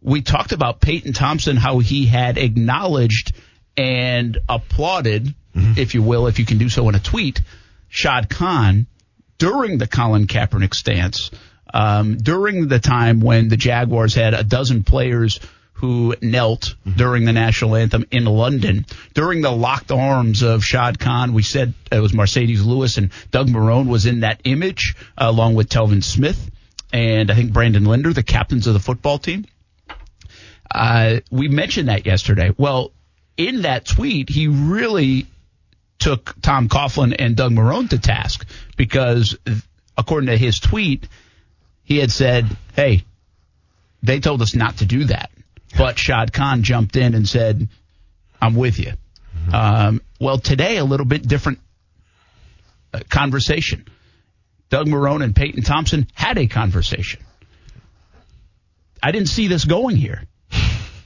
[0.02, 3.34] we talked about Peyton Thompson, how he had acknowledged
[3.78, 5.74] and applauded, mm-hmm.
[5.78, 7.42] if you will, if you can do so in a tweet,
[7.88, 8.88] Shad Khan
[9.38, 11.32] during the Colin Kaepernick stance,
[11.74, 15.40] um, during the time when the Jaguars had a dozen players
[15.74, 16.98] who knelt mm-hmm.
[16.98, 18.86] during the national anthem in London.
[19.14, 23.48] During the locked arms of Shad Khan, we said it was Marcedes Lewis and Doug
[23.48, 26.52] Marrone was in that image, uh, along with Telvin Smith
[26.94, 29.46] and I think Brandon Linder, the captains of the football team.
[30.70, 32.54] Uh, we mentioned that yesterday.
[32.58, 32.92] Well,
[33.38, 35.28] in that tweet, he really
[36.00, 39.38] took Tom Coughlin and Doug Marrone to task because,
[39.98, 41.08] according to his tweet,
[41.84, 43.04] he had said, "Hey,
[44.02, 45.32] they told us not to do that,"
[45.78, 47.68] but Shad Khan jumped in and said,
[48.42, 48.94] "I'm with you."
[49.38, 49.56] Mm-hmm.
[49.56, 51.60] Um, well, today a little bit different
[52.94, 53.86] uh, conversation.
[54.72, 57.22] Doug Marrone and Peyton Thompson had a conversation.
[59.04, 60.24] I didn't see this going here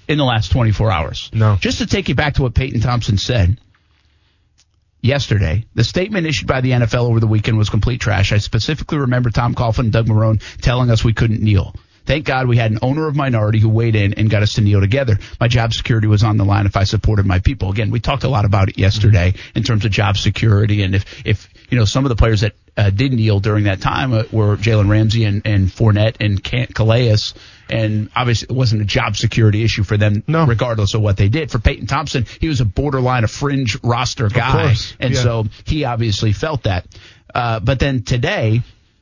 [0.07, 1.29] in the last 24 hours.
[1.33, 1.57] No.
[1.59, 3.59] Just to take you back to what Peyton Thompson said
[5.01, 8.31] yesterday, the statement issued by the NFL over the weekend was complete trash.
[8.31, 11.73] I specifically remember Tom Coughlin and Doug Marrone telling us we couldn't kneel.
[12.05, 14.61] Thank God we had an owner of minority who weighed in and got us to
[14.61, 15.17] kneel together.
[15.39, 17.71] My job security was on the line if I supported my people.
[17.71, 19.57] Again, we talked a lot about it yesterday mm-hmm.
[19.57, 22.53] in terms of job security and if, if, you know, some of the players that
[22.77, 27.17] uh, did kneel during that time uh, were Jalen Ramsey and, and Fournette and Calais.
[27.69, 30.45] And obviously, it wasn't a job security issue for them, no.
[30.45, 31.51] regardless of what they did.
[31.51, 34.75] For Peyton Thompson, he was a borderline, a fringe roster guy.
[34.99, 35.21] And yeah.
[35.21, 36.85] so he obviously felt that.
[37.33, 38.61] Uh, but then today,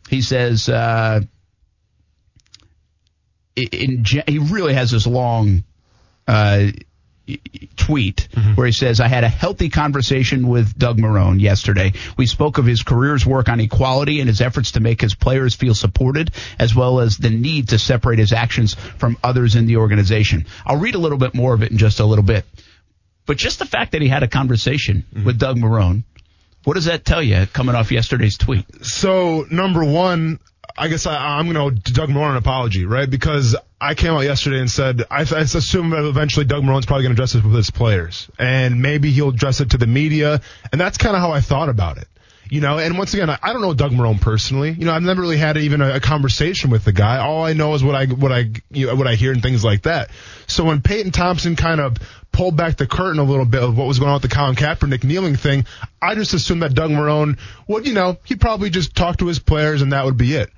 [0.10, 1.22] he says, uh,
[3.56, 5.64] in, he really has this long
[6.28, 6.68] uh,
[7.78, 8.56] tweet mm-hmm.
[8.56, 11.94] where he says, I had a healthy conversation with Doug Marrone yesterday.
[12.18, 15.56] We spoke of his career's work on equality and his efforts to make his players
[15.56, 19.78] feel supported, as well as the need to separate his actions from others in the
[19.78, 20.46] organization.
[20.66, 22.46] I'll read a little bit more of it in just a little bit.
[23.26, 25.26] But just the fact that he had a conversation mm-hmm.
[25.26, 26.04] with Doug Marrone,
[26.66, 28.66] what does that tell you coming off yesterday's tweet?
[28.86, 30.40] So, number one,
[30.76, 33.10] I guess I, am going to Doug Marrone an apology, right?
[33.10, 37.04] Because I came out yesterday and said I, I assume that eventually Doug Marrone's probably
[37.04, 40.42] going to address it with his players, and maybe he'll address it to the media,
[40.72, 42.08] and that's kind of how I thought about it.
[42.50, 44.72] You know, and once again, I, I don't know Doug Marrone personally.
[44.72, 47.18] You know, I've never really had even a, a conversation with the guy.
[47.18, 49.64] All I know is what I what I you know, what I hear and things
[49.64, 50.10] like that.
[50.48, 51.98] So when Peyton Thompson kind of
[52.32, 54.56] pulled back the curtain a little bit of what was going on with the Colin
[54.56, 55.66] Kaepernick kneeling thing,
[56.02, 59.40] I just assumed that Doug Marrone would, you know, he'd probably just talk to his
[59.40, 60.52] players and that would be it.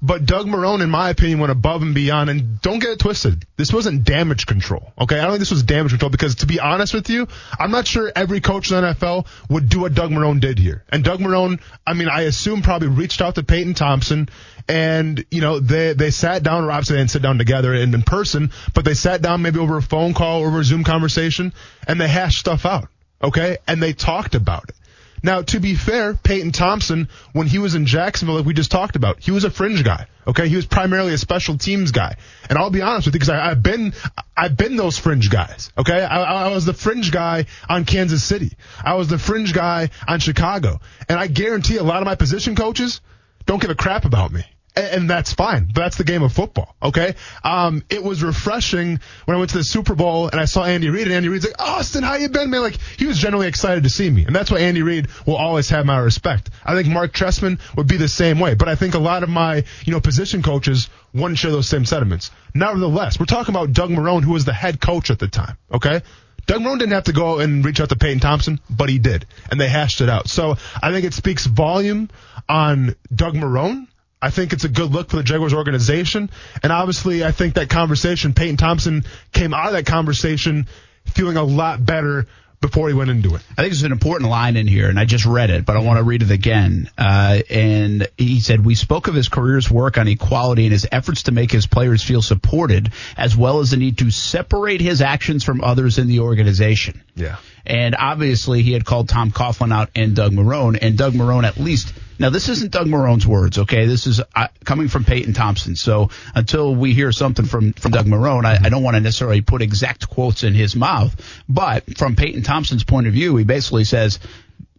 [0.00, 2.30] But Doug Marrone, in my opinion, went above and beyond.
[2.30, 3.46] And don't get it twisted.
[3.56, 4.92] This wasn't damage control.
[4.98, 5.18] Okay.
[5.18, 7.28] I don't think this was damage control because to be honest with you,
[7.58, 10.82] I'm not sure every coach in the NFL would do what Doug Marrone did here.
[10.88, 14.28] And Doug Marrone, I mean, I assume probably reached out to Peyton Thompson
[14.68, 17.94] and, you know, they, they sat down, or obviously they didn't sit down together in,
[17.94, 21.52] in person, but they sat down maybe over a phone call, over a Zoom conversation
[21.86, 22.88] and they hashed stuff out.
[23.22, 23.58] Okay.
[23.68, 24.74] And they talked about it.
[25.22, 28.96] Now, to be fair, Peyton Thompson, when he was in Jacksonville, like we just talked
[28.96, 30.06] about, he was a fringe guy.
[30.26, 32.16] Okay, he was primarily a special teams guy.
[32.48, 33.92] And I'll be honest with you, because I've been,
[34.36, 35.70] I've been those fringe guys.
[35.78, 38.52] Okay, I, I was the fringe guy on Kansas City.
[38.84, 40.80] I was the fringe guy on Chicago.
[41.08, 43.00] And I guarantee a lot of my position coaches
[43.46, 45.70] don't give a crap about me and that's fine.
[45.74, 46.74] That's the game of football.
[46.82, 47.14] Okay.
[47.44, 50.88] Um, it was refreshing when I went to the Super Bowl and I saw Andy
[50.88, 52.62] Reid and Andy Reid's like, Austen, how you been, man?
[52.62, 54.24] Like he was generally excited to see me.
[54.24, 56.50] And that's why Andy Reid will always have my respect.
[56.64, 59.28] I think Mark Trestman would be the same way, but I think a lot of
[59.28, 62.30] my, you know, position coaches wouldn't share those same sentiments.
[62.54, 65.58] Nevertheless, we're talking about Doug Marrone, who was the head coach at the time.
[65.72, 66.00] Okay.
[66.46, 69.26] Doug Marrone didn't have to go and reach out to Peyton Thompson, but he did,
[69.50, 70.28] and they hashed it out.
[70.28, 72.08] So I think it speaks volume
[72.48, 73.86] on Doug Marrone
[74.22, 76.30] I think it's a good look for the Jaguars organization.
[76.62, 80.68] And obviously, I think that conversation, Peyton Thompson came out of that conversation
[81.06, 82.28] feeling a lot better
[82.60, 83.42] before he went into it.
[83.50, 85.80] I think there's an important line in here, and I just read it, but I
[85.80, 86.88] want to read it again.
[86.96, 91.24] Uh, and he said, We spoke of his career's work on equality and his efforts
[91.24, 95.42] to make his players feel supported, as well as the need to separate his actions
[95.42, 97.02] from others in the organization.
[97.16, 97.36] Yeah.
[97.64, 101.56] And obviously, he had called Tom Coughlin out and Doug Marrone, and Doug Marrone at
[101.58, 101.92] least.
[102.18, 103.86] Now, this isn't Doug Marrone's words, okay?
[103.86, 105.74] This is uh, coming from Peyton Thompson.
[105.74, 109.40] So until we hear something from, from Doug Marrone, I, I don't want to necessarily
[109.40, 111.14] put exact quotes in his mouth.
[111.48, 114.20] But from Peyton Thompson's point of view, he basically says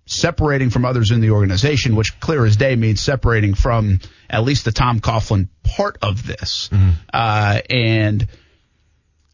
[0.06, 4.65] separating from others in the organization, which clear as day means separating from at least
[4.65, 6.69] the Tom Coughlin part of this.
[6.72, 6.89] Mm-hmm.
[7.13, 8.28] Uh, and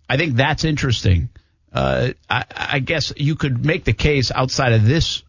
[0.10, 1.30] I think that's interesting
[1.74, 5.24] uh, I, I guess you could make the case outside of this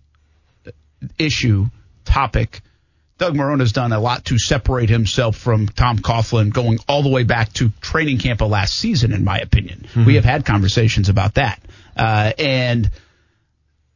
[1.18, 1.66] issue
[2.04, 2.60] topic.
[3.18, 7.10] Doug Marrone has done a lot to separate himself from Tom Coughlin going all the
[7.10, 9.86] way back to training camp of last season, in my opinion.
[9.88, 10.06] Mm-hmm.
[10.06, 11.60] We have had conversations about that.
[11.94, 12.90] Uh, and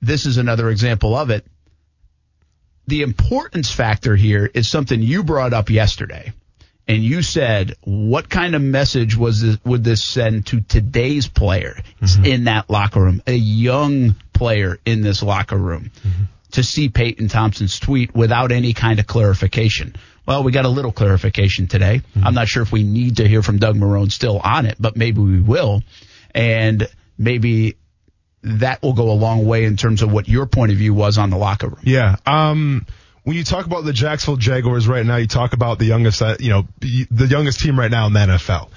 [0.03, 1.47] this is another example of it.
[2.87, 6.35] The importance factor here is something you brought up yesterday
[6.87, 11.77] and you said, what kind of message was this, would this send to today's player
[12.01, 12.25] mm-hmm.
[12.25, 16.25] in that locker room, a young player in this locker room, mm-hmm.
[16.53, 19.97] to see Peyton Thompson's tweet without any kind of clarification?
[20.27, 22.03] Well, we got a little clarification today.
[22.17, 22.27] Mm-hmm.
[22.27, 24.97] I'm not sure if we need to hear from Doug Marrone still on it, but
[24.97, 25.83] maybe we will.
[26.35, 27.77] And maybe
[28.43, 31.17] that will go a long way in terms of what your point of view was
[31.17, 31.81] on the locker room.
[31.83, 32.17] Yeah.
[32.27, 32.87] Um,
[33.25, 36.37] when you talk about the Jacksonville Jaguars right now, you talk about the youngest, uh,
[36.39, 38.69] you know, the youngest team right now in the NFL.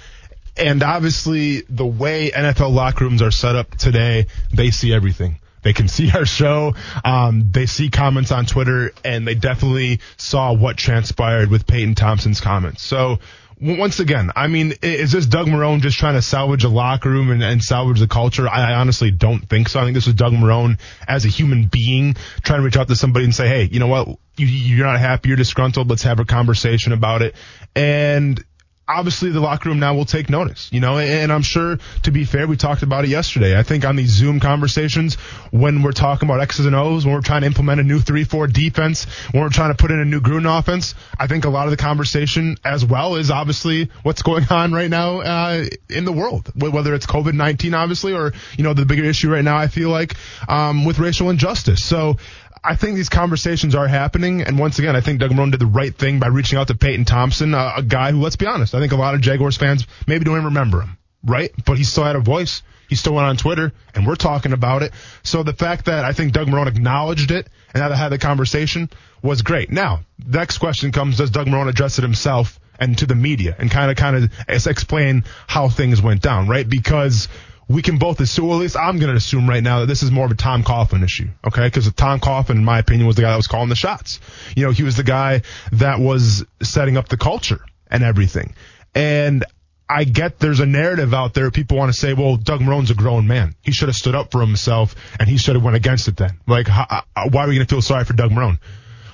[0.56, 5.38] And obviously, the way NFL locker rooms are set up today, they see everything.
[5.62, 6.74] They can see our show.
[7.04, 12.40] Um, they see comments on Twitter, and they definitely saw what transpired with Peyton Thompson's
[12.40, 12.82] comments.
[12.82, 13.18] So
[13.60, 17.30] once again, I mean, is this Doug Marrone just trying to salvage a locker room
[17.30, 18.48] and, and salvage the culture?
[18.48, 19.80] I, I, honestly don't think so.
[19.80, 22.96] I think this was Doug Marrone as a human being trying to reach out to
[22.96, 24.08] somebody and say, hey, you know what?
[24.36, 25.28] You, you're not happy.
[25.28, 25.88] You're disgruntled.
[25.90, 27.34] Let's have a conversation about it.
[27.74, 28.44] And
[28.88, 32.24] obviously the locker room now will take notice, you know, and I'm sure to be
[32.24, 33.58] fair, we talked about it yesterday.
[33.58, 35.16] I think on these Zoom conversations,
[35.50, 38.52] when we're talking about X's and O's, when we're trying to implement a new 3-4
[38.52, 41.66] defense, when we're trying to put in a new Gruden offense, I think a lot
[41.66, 46.12] of the conversation as well is obviously what's going on right now, uh, in the
[46.12, 49.90] world, whether it's COVID-19, obviously, or, you know, the bigger issue right now, I feel
[49.90, 50.14] like,
[50.48, 51.84] um, with racial injustice.
[51.84, 52.16] So,
[52.62, 55.66] I think these conversations are happening, and once again, I think Doug Marrone did the
[55.66, 58.80] right thing by reaching out to Peyton Thompson, a, guy who, let's be honest, I
[58.80, 61.52] think a lot of Jaguars fans maybe don't even remember him, right?
[61.64, 62.62] But he still had a voice.
[62.88, 64.92] He still went on Twitter, and we're talking about it.
[65.22, 68.88] So the fact that I think Doug Marrone acknowledged it and had, had the conversation
[69.22, 69.70] was great.
[69.70, 73.70] Now, next question comes: Does Doug Marrone address it himself and to the media and
[73.70, 74.32] kind of kind of
[74.66, 76.68] explain how things went down, right?
[76.68, 77.28] Because
[77.68, 80.10] we can both assume, at least I'm going to assume right now that this is
[80.10, 81.66] more of a Tom Coughlin issue, okay?
[81.66, 84.20] Because Tom Coughlin, in my opinion, was the guy that was calling the shots.
[84.56, 88.54] You know, he was the guy that was setting up the culture and everything.
[88.94, 89.44] And
[89.88, 91.50] I get there's a narrative out there.
[91.50, 93.54] People want to say, well, Doug Marrone's a grown man.
[93.62, 96.40] He should have stood up for himself and he should have went against it then.
[96.46, 98.60] Like, how, why are we going to feel sorry for Doug Marrone?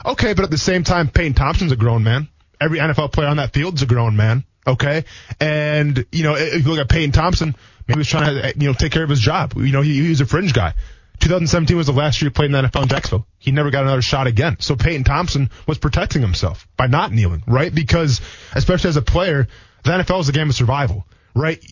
[0.06, 2.28] Okay, but at the same time, Peyton Thompson's a grown man.
[2.60, 4.44] Every NFL player on that field's a grown man.
[4.66, 5.04] Okay.
[5.40, 7.54] And, you know, if you look at Peyton Thompson,
[7.86, 9.54] Maybe he was trying to, uh, you know, take care of his job.
[9.56, 10.74] You know, he, he was a fringe guy.
[11.20, 13.26] 2017 was the last year he played in the NFL in Jacksonville.
[13.38, 14.56] He never got another shot again.
[14.60, 17.74] So Peyton Thompson was protecting himself by not kneeling, right?
[17.74, 18.20] Because,
[18.54, 19.46] especially as a player,
[19.84, 21.62] the NFL is a game of survival, right?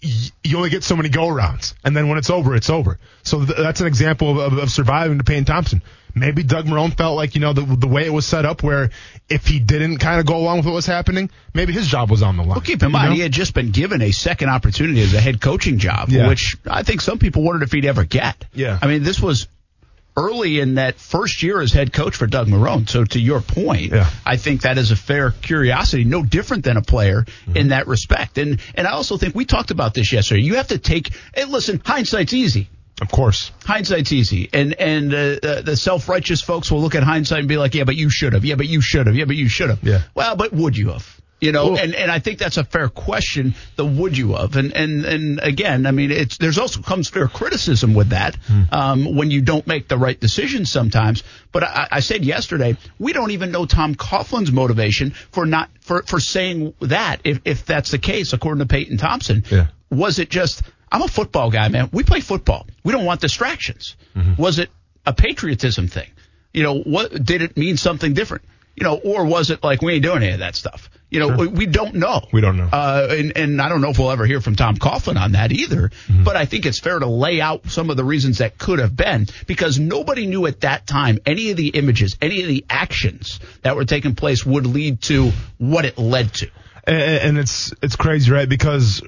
[0.45, 2.99] You only get so many go rounds, and then when it's over, it's over.
[3.25, 5.83] So th- that's an example of, of, of surviving to Peyton Thompson
[6.15, 8.91] maybe Doug Marrone felt like, you know, the, the way it was set up where
[9.29, 12.23] if he didn't kind of go along with what was happening, maybe his job was
[12.23, 12.51] on the line.
[12.51, 13.17] Well, keep in mind, know?
[13.17, 16.29] he had just been given a second opportunity as a head coaching job, yeah.
[16.29, 18.45] which I think some people wondered if he'd ever get.
[18.53, 18.79] Yeah.
[18.81, 19.47] I mean, this was
[20.17, 22.89] early in that first year as head coach for Doug Marrone.
[22.89, 24.11] So to your point, Yeah.
[24.27, 27.57] I think that is a fair curiosity, no different than a player mm-hmm.
[27.57, 28.39] in that respect.
[28.39, 30.43] And and I also think we talked about this yesterday.
[30.43, 32.69] You have to take and listen, hindsight's easy.
[33.03, 33.51] Of course.
[33.65, 37.57] Hindsight's easy, and and uh, the self righteous folks will look at hindsight and be
[37.57, 39.71] like, yeah, but you should have, yeah, but you should have, yeah, but you should
[39.71, 39.83] have.
[39.83, 40.03] Yeah.
[40.15, 41.21] Well, but would you have?
[41.41, 43.57] You know, and, and I think that's a fair question.
[43.75, 47.27] The would you have, and and and again, I mean, it's there's also comes fair
[47.27, 48.37] criticism with that
[48.71, 51.25] um, when you don't make the right decisions sometimes.
[51.51, 56.05] But I, I said yesterday, we don't even know Tom Coughlin's motivation for not for
[56.05, 59.43] for saying that if if that's the case, according to Peyton Thompson.
[59.51, 59.67] Yeah.
[59.91, 60.63] Was it just
[60.93, 61.89] I'm a football guy, man.
[61.93, 62.67] We play football.
[62.85, 63.97] We don't want distractions.
[64.39, 64.71] Was it
[65.07, 66.11] a patriotism thing?
[66.53, 68.45] You know, what did it mean something different?
[68.77, 70.89] You know, or was it like we ain't doing any of that stuff?
[71.11, 72.23] You know, we, we don't know.
[72.33, 72.69] We don't know.
[72.73, 75.53] Uh, and, and I don't know if we'll ever hear from Tom Coughlin on that
[75.53, 75.91] either.
[76.25, 78.97] But I think it's fair to lay out some of the reasons that could have
[78.97, 83.41] been because nobody knew at that time any of the images, any of the actions
[83.63, 86.51] that were taking place would lead to what it led to.
[86.85, 88.49] and, and it's it's crazy, right?
[88.49, 89.03] Because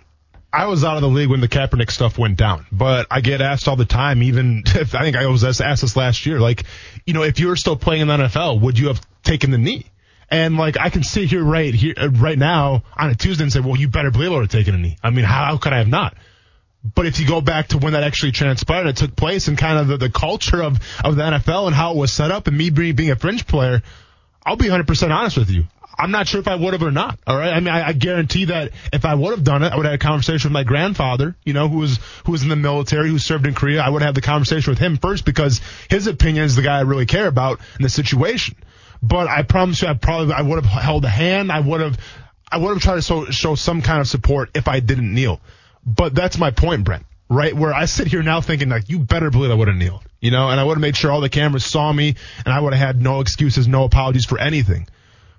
[0.55, 3.41] I was out of the league when the Kaepernick stuff went down, but I get
[3.41, 4.23] asked all the time.
[4.23, 6.63] Even if I think I was asked this last year, like,
[7.05, 9.59] you know, if you were still playing in the NFL, would you have taken the
[9.59, 9.87] knee?
[10.31, 13.53] And like, I can sit here right here, uh, right now on a Tuesday and
[13.53, 14.97] say, well, you better believe I would have taken a knee.
[15.03, 16.17] I mean, how, how could I have not?
[16.95, 19.79] But if you go back to when that actually transpired, it took place and kind
[19.79, 22.57] of the, the culture of, of the NFL and how it was set up and
[22.57, 23.83] me being, being a fringe player,
[24.45, 25.65] I'll be 100% honest with you.
[25.99, 27.19] I'm not sure if I would have or not.
[27.27, 27.53] All right.
[27.53, 29.93] I mean, I, I guarantee that if I would have done it, I would have
[29.93, 33.09] had a conversation with my grandfather, you know, who was, who was in the military,
[33.09, 33.83] who served in Korea.
[33.83, 36.83] I would have the conversation with him first because his opinion is the guy I
[36.83, 38.57] really care about in the situation.
[39.03, 41.53] But I promise you, I probably, I would have held a hand.
[41.53, 41.99] I would have,
[42.51, 45.41] I would have tried to show, show some kind of support if I didn't kneel.
[45.87, 47.07] But that's my point, Brent.
[47.29, 50.03] Right where I sit here now thinking like, you better believe I would have kneeled,
[50.21, 52.61] you know, and I would have made sure all the cameras saw me, and I
[52.61, 54.87] would have had no excuses, no apologies for anything.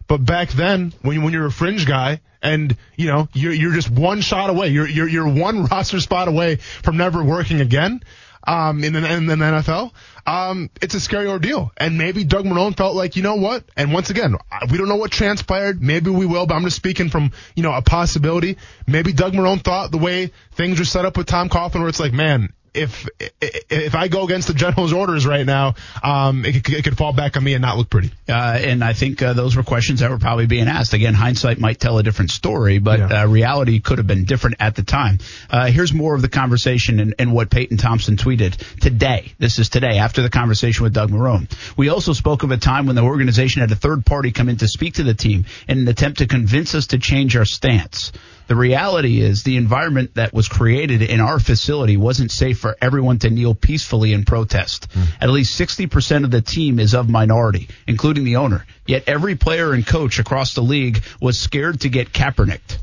[0.07, 3.89] But back then, when when you're a fringe guy and you know you're you're just
[3.89, 8.01] one shot away, you're you're you're one roster spot away from never working again.
[8.47, 9.91] Um, in the, in the NFL,
[10.27, 11.71] um, it's a scary ordeal.
[11.77, 13.63] And maybe Doug Marrone felt like, you know what?
[13.75, 14.35] And once again,
[14.69, 15.81] we don't know what transpired.
[15.81, 18.57] Maybe we will, but I'm just speaking from, you know, a possibility.
[18.85, 21.99] Maybe Doug Marrone thought the way things were set up with Tom Coughlin, where it's
[21.99, 23.07] like, man, if
[23.39, 27.13] if I go against the general's orders right now, um, it, could- it could fall
[27.13, 28.11] back on me and not look pretty.
[28.27, 30.93] Uh, and I think uh, those were questions that were probably being asked.
[30.93, 33.23] Again, hindsight might tell a different story, but Yeah.
[33.23, 35.19] uh, reality could have been different at the time.
[35.49, 39.33] Uh, here's more of the conversation and, and what Peyton Thompson tweeted today.
[39.39, 41.47] This is today after the conversation with Doug Marrone.
[41.77, 44.57] We also spoke of a time when the organization had a third party come in
[44.57, 48.11] to speak to the team in an attempt to convince us to change our stance.
[48.47, 53.19] The reality is the environment that was created in our facility wasn't safe for everyone
[53.19, 54.91] to kneel peacefully in protest.
[54.93, 55.03] Hmm.
[55.19, 58.65] At least 60% of the team is of minority, including the owner.
[58.85, 62.77] Yet every player and coach across the league was scared to get Kaepernicked.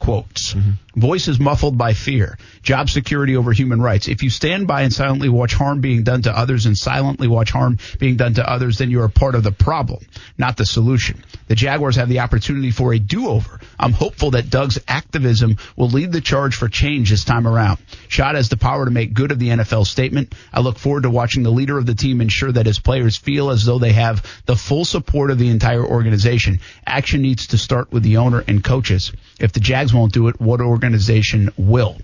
[0.00, 0.54] Quotes.
[0.54, 0.70] Mm-hmm.
[0.96, 2.36] Voices muffled by fear.
[2.62, 4.08] Job security over human rights.
[4.08, 7.50] If you stand by and silently watch harm being done to others and silently watch
[7.50, 10.04] harm being done to others, then you are part of the problem,
[10.36, 11.22] not the solution.
[11.46, 13.60] The Jaguars have the opportunity for a do-over.
[13.78, 17.78] I'm hopeful that Doug's activism will lead the charge for change this time around.
[18.08, 20.34] Shad has the power to make good of the NFL statement.
[20.52, 23.50] I look forward to watching the leader of the team ensure that his players feel
[23.50, 26.60] as though they have the full support of the entire organization.
[26.86, 29.12] Action needs to start with the owner and coaches.
[29.38, 31.98] If the Jags won't do it, what organization will?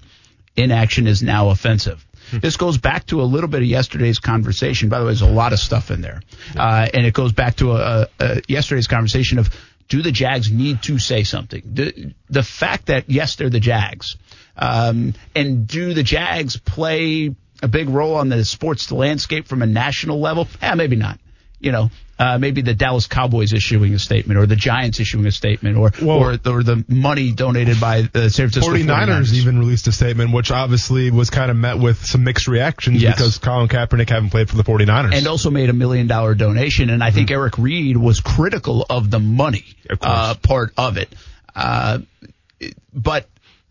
[0.57, 2.05] Inaction is now offensive.
[2.33, 4.89] This goes back to a little bit of yesterday's conversation.
[4.89, 6.23] By the way, there's a lot of stuff in there,
[6.57, 9.51] uh, and it goes back to a, a, a yesterday's conversation of
[9.89, 11.63] do the Jags need to say something?
[11.65, 14.17] The, the fact that yes, they're the Jags,
[14.57, 19.67] um, and do the Jags play a big role on the sports landscape from a
[19.67, 20.49] national level?
[20.61, 21.19] Eh, maybe not.
[21.61, 25.31] You know, uh, maybe the Dallas Cowboys issuing a statement, or the Giants issuing a
[25.33, 29.33] statement, or Well- or, or the money donated by the San Francisco 49ers, 49ers.
[29.35, 33.17] even released a statement, which obviously was kind of met with some mixed reactions Yes.
[33.17, 35.15] because Colin Kaepernick haven't played for the 49ers.
[35.15, 36.89] and also made a million dollar donation.
[36.91, 41.09] And I think Eric Reid was critical of the money Of uh, part of it.
[41.55, 41.99] Uh,
[42.95, 43.29] but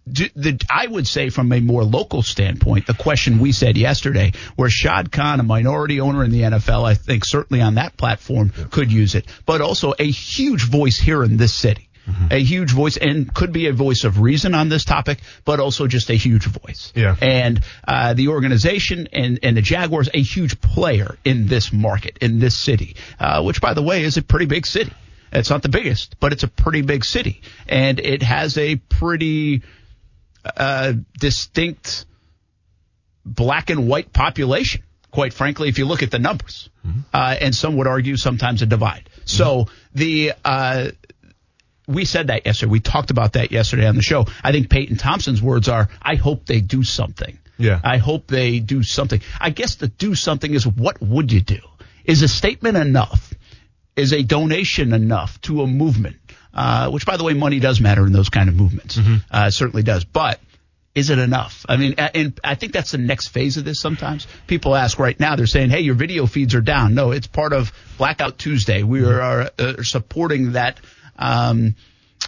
[0.09, 4.33] do, the, I would say from a more local standpoint, the question we said yesterday,
[4.55, 8.51] where Shad Khan, a minority owner in the NFL, I think certainly on that platform
[8.71, 11.89] could use it, but also a huge voice here in this city.
[12.29, 15.87] A huge voice and could be a voice of reason on this topic, but also
[15.87, 16.93] just a huge voice.
[16.95, 17.15] Yeah.
[17.19, 22.39] And uh, the organization and, and the Jaguars, a huge player in this market, in
[22.39, 24.93] this city, uh, which, by the way, is a pretty big city.
[25.31, 27.41] It's not the biggest, but it's a pretty big city.
[27.67, 29.63] And it has a pretty
[30.57, 32.05] uh, distinct
[33.25, 36.69] black and white population, quite frankly, if you look at the numbers.
[36.85, 36.99] Mm-hmm.
[37.13, 39.09] Uh, and some would argue sometimes a divide.
[39.11, 39.21] Mm-hmm.
[39.25, 40.89] So the, uh,
[41.87, 42.71] we said that yesterday.
[42.71, 44.25] We talked about that yesterday on the show.
[44.43, 47.37] I think Peyton Thompson's words are, I hope they do something.
[47.57, 47.79] Yeah.
[47.83, 49.21] I hope they do something.
[49.39, 51.59] I guess the do something is what would you do?
[52.03, 53.33] Is a statement enough?
[53.95, 56.17] Is a donation enough to a movement?
[56.55, 58.95] Uh, which, by the way, money does matter in those kind of movements.
[58.95, 59.15] Mm-hmm.
[59.29, 60.05] Uh, certainly does.
[60.05, 60.39] But
[60.95, 61.65] is it enough?
[61.67, 64.25] I mean, and I think that's the next phase of this sometimes.
[64.47, 66.95] People ask right now, they're saying, hey, your video feeds are down.
[66.95, 68.83] No, it's part of Blackout Tuesday.
[68.83, 69.19] We mm-hmm.
[69.19, 70.79] are uh, supporting that
[71.17, 71.75] um,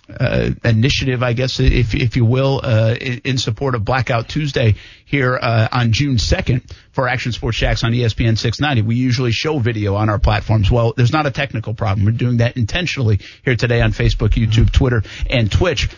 [0.10, 5.38] uh, initiative, I guess, if if you will, uh, in, support of Blackout Tuesday here
[5.38, 8.88] uh, on June 2nd for Action Sports Jax on ESPN 690.
[8.88, 10.72] We usually show video on our platforms.
[10.72, 12.06] Well, there's not a technical problem.
[12.06, 15.90] We're doing that intentionally here today on Facebook, YouTube, Twitter, and Twitch.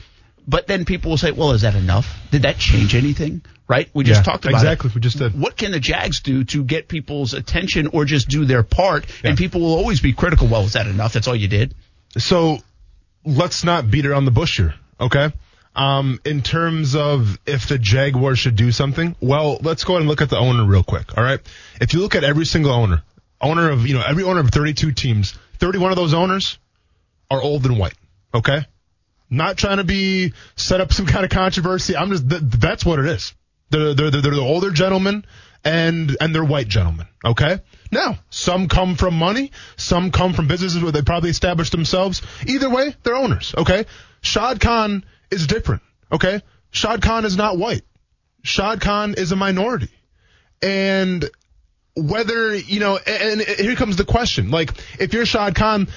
[0.47, 2.18] But then people will say, well, is that enough?
[2.32, 3.43] Did that change anything?
[3.68, 3.88] Right?
[3.93, 4.89] We just yeah, talked about exactly.
[4.89, 4.95] It.
[4.95, 5.39] We just did.
[5.39, 9.05] What can the Jags do to get people's attention or just do their part?
[9.24, 9.30] Yeah.
[9.30, 10.47] And people will always be critical.
[10.47, 11.14] Well, is that enough?
[11.14, 11.76] That's all you did.
[12.18, 12.57] So
[13.36, 15.32] let's not beat around the bush here, okay?
[15.76, 20.10] Um, in terms of if the Jaguars should do something, well, let's go ahead and
[20.10, 21.40] look at the owner real quick, all right?
[21.80, 23.04] If you look at every single owner,
[23.40, 26.58] owner of, you know, every owner of 32 teams, 31 of those owners
[27.30, 27.94] are old and white,
[28.34, 28.66] okay?
[29.30, 31.96] Not trying to be, set up some kind of controversy.
[31.96, 33.34] I'm just, th- that's what it is.
[33.70, 35.24] They're, they're, they're the older gentlemen
[35.64, 37.60] and, and they're white gentlemen, okay?
[37.92, 42.22] Now, some come from money, some come from businesses where they probably established themselves.
[42.46, 43.86] Either way, they're owners, okay?
[44.22, 45.82] Shad Khan is different,
[46.12, 46.42] okay?
[46.72, 47.82] Shad Khan is not white.
[48.44, 49.90] Shad Khan is a minority.
[50.62, 51.28] And
[51.96, 54.52] whether, you know, and, and here comes the question.
[54.52, 55.88] Like, if you're Shad Khan,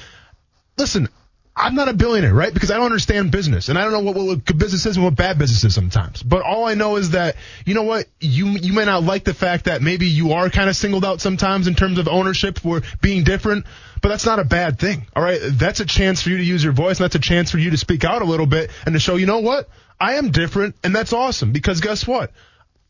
[0.78, 1.08] listen,
[1.54, 2.52] I'm not a billionaire, right?
[2.52, 5.04] Because I don't understand business and I don't know what, what good business is and
[5.04, 6.22] what bad business is sometimes.
[6.22, 7.36] But all I know is that,
[7.66, 8.06] you know what?
[8.20, 11.20] You, you may not like the fact that maybe you are kind of singled out
[11.20, 13.66] sometimes in terms of ownership for being different,
[14.00, 15.06] but that's not a bad thing.
[15.14, 15.40] All right.
[15.42, 17.70] That's a chance for you to use your voice and that's a chance for you
[17.70, 19.68] to speak out a little bit and to show, you know what?
[20.00, 22.32] I am different and that's awesome because guess what?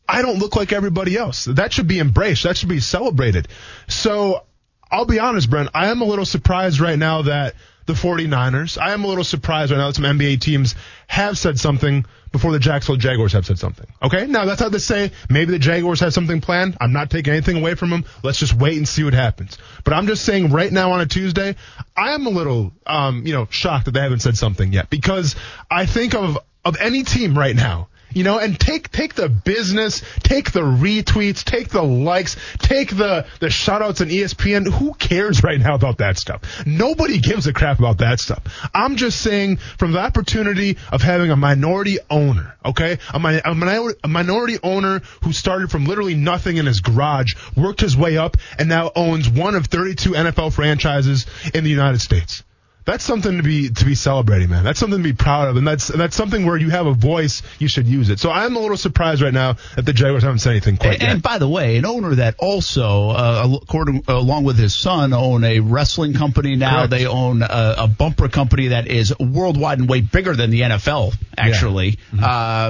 [0.07, 1.45] I don't look like everybody else.
[1.45, 2.43] That should be embraced.
[2.43, 3.49] That should be celebrated.
[3.87, 4.45] So
[4.89, 5.69] I'll be honest, Brent.
[5.73, 7.55] I am a little surprised right now that
[7.85, 8.77] the 49ers.
[8.77, 10.75] I am a little surprised right now that some NBA teams
[11.07, 13.85] have said something before the Jacksonville Jaguars have said something.
[14.01, 14.25] Okay?
[14.25, 16.77] Now that's not to say maybe the Jaguars have something planned.
[16.81, 18.05] I'm not taking anything away from them.
[18.23, 19.57] Let's just wait and see what happens.
[19.83, 21.55] But I'm just saying right now on a Tuesday,
[21.95, 25.35] I am a little, um, you know, shocked that they haven't said something yet because
[25.69, 30.03] I think of, of any team right now you know, and take take the business,
[30.19, 34.71] take the retweets, take the likes, take the the shoutouts on ESPN.
[34.71, 36.65] Who cares right now about that stuff?
[36.65, 38.41] Nobody gives a crap about that stuff.
[38.73, 43.99] I'm just saying from the opportunity of having a minority owner, okay, a, a, minority,
[44.03, 48.37] a minority owner who started from literally nothing in his garage, worked his way up,
[48.57, 52.43] and now owns one of 32 NFL franchises in the United States
[52.85, 54.63] that's something to be to be celebrating, man.
[54.63, 57.41] That's something to be proud of, and that's that's something where you have a voice,
[57.59, 58.19] you should use it.
[58.19, 61.01] So I'm a little surprised right now that the Jaguars haven't said anything quite and,
[61.01, 61.11] yet.
[61.11, 65.43] And by the way, an owner that also, uh, according along with his son, own
[65.43, 66.79] a wrestling company now.
[66.79, 66.91] Correct.
[66.91, 71.13] They own a, a, bumper company that is worldwide and way bigger than the NFL,
[71.37, 72.19] actually, yeah.
[72.19, 72.23] mm-hmm.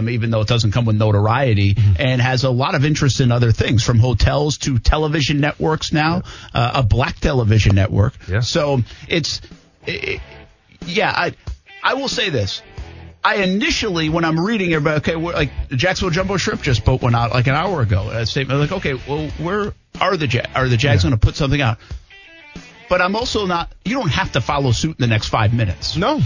[0.08, 1.94] um, even though it doesn't come with notoriety, mm-hmm.
[2.00, 6.22] and has a lot of interest in other things, from hotels to television networks now,
[6.54, 6.62] yeah.
[6.62, 8.14] uh, a black television network.
[8.28, 8.42] Yeah.
[8.42, 9.42] So it's
[9.86, 10.22] it,
[10.86, 11.34] yeah, I
[11.84, 12.62] I will say this.
[13.24, 17.32] I initially, when I'm reading about, okay, like Jacksonville Jumbo Shrimp just boat went out
[17.32, 18.10] like an hour ago.
[18.10, 21.10] A statement like, okay, well, where are the Jag- are the Jags yeah.
[21.10, 21.78] going to put something out?
[22.90, 23.72] But I'm also not.
[23.86, 25.96] You don't have to follow suit in the next five minutes.
[25.96, 26.20] No.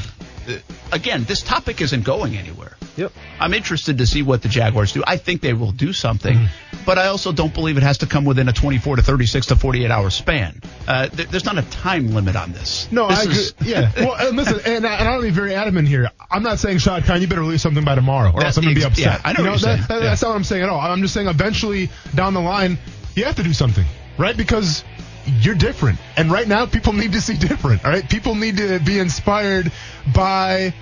[0.91, 2.75] Again, this topic isn't going anywhere.
[2.95, 3.11] Yep.
[3.39, 5.03] I'm interested to see what the Jaguars do.
[5.05, 6.49] I think they will do something, mm.
[6.87, 9.57] But I also don't believe it has to come within a 24 to 36 to
[9.57, 10.61] 48 hour span.
[10.87, 12.89] Uh, th- there's not a time limit on this.
[12.93, 13.51] No, this I is...
[13.51, 13.71] agree.
[13.71, 13.91] yeah.
[13.97, 16.09] Well, and listen, and, I, and I'll be very adamant here.
[16.31, 18.73] I'm not saying Shad Khan, you better release something by tomorrow, or else I'm going
[18.73, 19.05] to be upset.
[19.05, 19.99] Yeah, I know, you know that, that, yeah.
[19.99, 20.79] That's not what I'm saying at all.
[20.79, 22.77] I'm just saying eventually down the line,
[23.15, 23.85] you have to do something,
[24.17, 24.37] right?
[24.37, 24.85] Because
[25.25, 25.99] you're different.
[26.15, 27.83] And right now, people need to see different.
[27.83, 29.73] All right, people need to be inspired
[30.15, 30.73] by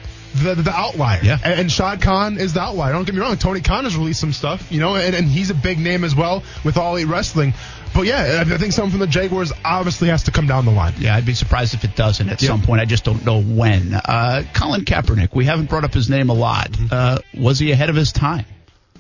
[0.44, 1.20] the the outlier.
[1.24, 1.40] Yeah.
[1.44, 2.94] And, and Shad Khan is the outlier.
[2.94, 3.38] Don't get me wrong.
[3.38, 6.16] Tony Khan has released some stuff, you know, and, and he's a big name as
[6.16, 7.54] well with All Elite Wrestling.
[7.94, 10.96] But yeah, I think something from the Jaguars obviously has to come down the line.
[10.98, 12.50] Yeah, I'd be surprised if it doesn't at yeah.
[12.50, 12.82] some point.
[12.82, 13.94] I just don't know when.
[13.94, 16.72] Uh, Colin Kaepernick, we haven't brought up his name a lot.
[16.72, 16.88] Mm-hmm.
[16.92, 18.46] Uh, was he ahead of his time?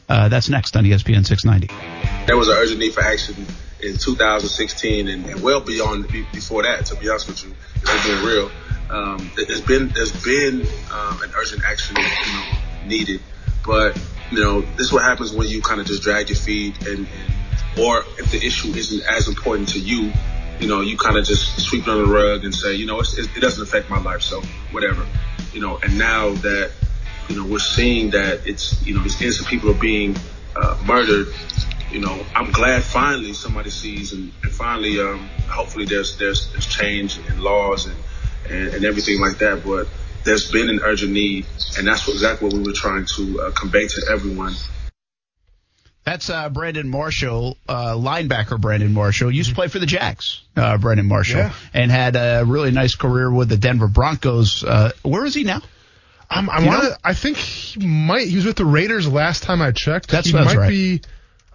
[0.08, 1.68] Uh, that's next on ESPN 690.
[2.26, 3.36] There was an urgent need for action
[3.82, 8.04] in 2016 and, and well beyond before that, to be honest with you, if I'm
[8.06, 8.50] being real
[8.96, 13.22] um, there's been there's been um, an urgent action you know, needed,
[13.66, 14.00] but
[14.32, 17.00] you know this is what happens when you kind of just drag your feet and,
[17.00, 17.34] and
[17.78, 20.14] or if the issue isn't as important to you,
[20.62, 23.02] you know, you kind of just sweep it under the rug and say, you know,
[23.02, 24.42] it, it doesn't affect my life, so
[24.72, 25.06] whatever,
[25.52, 25.78] you know.
[25.84, 26.72] And now that
[27.28, 30.16] you know we're seeing that it's you know these innocent people are being
[30.56, 31.28] uh, murdered,
[31.92, 36.66] you know, I'm glad finally somebody sees and, and finally, um, hopefully there's there's there's
[36.66, 37.96] change in laws and,
[38.50, 39.88] and and everything like that, but
[40.24, 41.46] there's been an urgent need,
[41.78, 44.54] and that's what, exactly what we were trying to uh, convey to everyone
[46.06, 49.32] that's uh, Brandon Marshall, uh, linebacker Brandon Marshall.
[49.32, 51.54] Used to play for the Jags, uh, Brandon Marshall, yeah.
[51.74, 54.64] and had a really nice career with the Denver Broncos.
[54.64, 55.62] Uh, where is he now?
[56.30, 58.28] Um, I want I think he might.
[58.28, 60.10] He was with the Raiders last time I checked.
[60.10, 60.70] That's he might right.
[60.70, 61.02] be.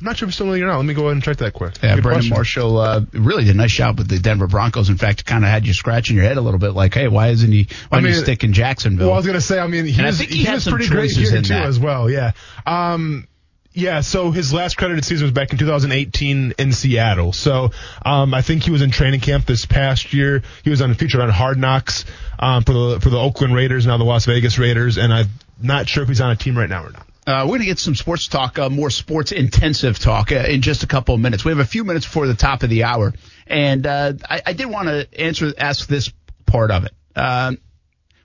[0.00, 0.78] I'm not sure if he's still league or not.
[0.78, 1.74] Let me go ahead and check that quick.
[1.82, 2.34] Yeah, Good Brandon question.
[2.34, 4.88] Marshall uh, really did a nice job with the Denver Broncos.
[4.88, 7.28] In fact, kind of had you scratching your head a little bit, like, hey, why
[7.28, 7.68] isn't he?
[7.90, 9.08] Why I mean, he stick in Jacksonville?
[9.08, 11.42] Well, I was gonna say, I mean, he was, he, he was pretty great here
[11.42, 11.66] too, that.
[11.66, 12.08] as well.
[12.08, 12.32] Yeah.
[12.64, 13.28] Um,
[13.72, 17.32] yeah, so his last credited season was back in 2018 in Seattle.
[17.32, 17.70] So
[18.04, 20.42] um, I think he was in training camp this past year.
[20.64, 22.04] He was on featured on Hard Knocks
[22.38, 25.28] um, for the for the Oakland Raiders, now the Las Vegas Raiders, and I'm
[25.62, 27.06] not sure if he's on a team right now or not.
[27.30, 30.62] Uh, we're going to get some sports talk, uh, more sports intensive talk uh, in
[30.62, 31.44] just a couple of minutes.
[31.44, 33.14] We have a few minutes before the top of the hour,
[33.46, 36.12] and uh, I, I, did want to answer ask this
[36.44, 36.92] part of it.
[37.14, 37.52] Uh,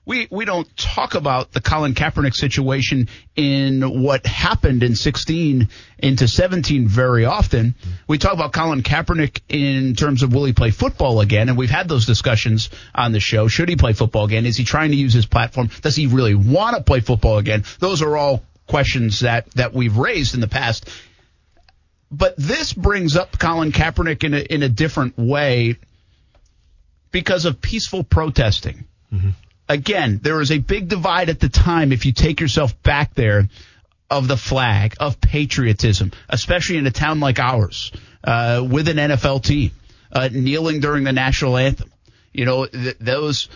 [0.07, 6.27] we we don't talk about the Colin Kaepernick situation in what happened in 16 into
[6.27, 7.75] 17 very often.
[8.07, 11.69] We talk about Colin Kaepernick in terms of will he play football again, and we've
[11.69, 13.49] had those discussions on the show.
[13.49, 14.47] Should he play football again?
[14.47, 15.69] Is he trying to use his platform?
[15.83, 17.65] Does he really want to play football again?
[17.77, 18.41] Those are all
[18.75, 20.89] questions that that we've raised in the past.
[22.11, 25.77] But this brings up Colin Kaepernick in a, in a different way
[27.11, 28.85] because of peaceful protesting.
[29.13, 29.29] Mm-hmm
[29.67, 33.47] again, there was a big divide at the time if you take yourself back there
[34.09, 37.91] of the flag, of patriotism, especially in a town like ours,
[38.23, 39.71] uh, with an NFL team,
[40.11, 41.91] uh, kneeling during the national anthem.
[42.31, 43.49] You know, th- those,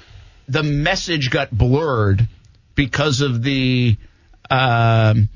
[0.48, 2.28] the message got blurred
[2.76, 3.98] because of the,
[4.50, 5.30] um,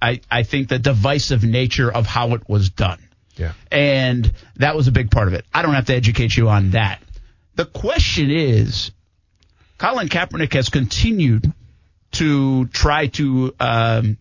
[0.00, 2.98] I, I think the divisive nature of how it was done.
[3.36, 3.52] Yeah.
[3.70, 5.44] And that was a big part of it.
[5.52, 7.00] I don't have to educate you on that.
[7.54, 8.90] The question is,
[9.78, 11.52] Colin Kaepernick has continued
[12.12, 14.18] to try to um,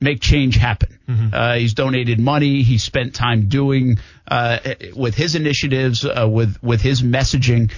[0.00, 0.98] make change happen.
[1.08, 1.28] Mm-hmm.
[1.32, 2.62] Uh, he's donated money.
[2.62, 3.98] He spent time doing
[4.28, 4.58] uh,
[4.94, 7.72] with his initiatives, uh, with with his messaging.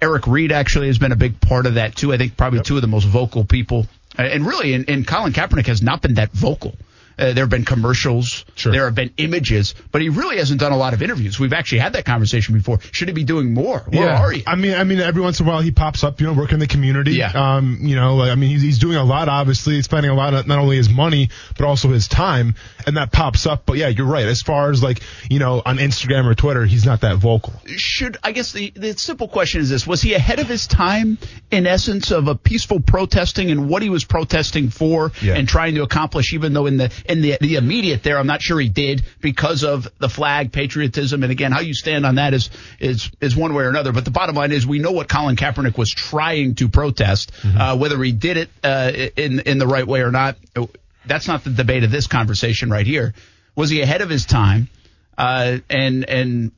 [0.00, 2.12] Eric Reid actually has been a big part of that too.
[2.12, 2.66] I think probably yep.
[2.66, 3.86] two of the most vocal people,
[4.18, 6.74] Uh, and really, and, and Colin Kaepernick has not been that vocal.
[7.18, 8.44] Uh, there have been commercials.
[8.54, 8.72] Sure.
[8.72, 11.40] There have been images, but he really hasn't done a lot of interviews.
[11.40, 12.78] We've actually had that conversation before.
[12.92, 13.80] Should he be doing more?
[13.88, 14.22] Where yeah.
[14.22, 14.42] are you?
[14.46, 16.54] I mean, I mean, every once in a while he pops up, you know, working
[16.54, 17.14] in the community.
[17.14, 17.32] Yeah.
[17.34, 19.74] Um, you know, I mean, he's, he's doing a lot, obviously.
[19.74, 22.54] He's spending a lot of not only his money, but also his time,
[22.86, 23.66] and that pops up.
[23.66, 24.26] But yeah, you're right.
[24.26, 27.52] As far as like, you know, on Instagram or Twitter, he's not that vocal.
[27.66, 29.86] Should, I guess the, the simple question is this.
[29.86, 31.18] Was he ahead of his time
[31.50, 35.34] in essence of a peaceful protesting and what he was protesting for yeah.
[35.34, 38.18] and trying to accomplish, even though in the, in the, the immediate there.
[38.18, 41.22] I'm not sure he did because of the flag patriotism.
[41.22, 43.92] And again, how you stand on that is is is one way or another.
[43.92, 47.32] But the bottom line is we know what Colin Kaepernick was trying to protest.
[47.32, 47.58] Mm-hmm.
[47.58, 50.36] Uh, whether he did it uh, in in the right way or not,
[51.06, 53.14] that's not the debate of this conversation right here.
[53.56, 54.68] Was he ahead of his time?
[55.16, 56.52] Uh, and and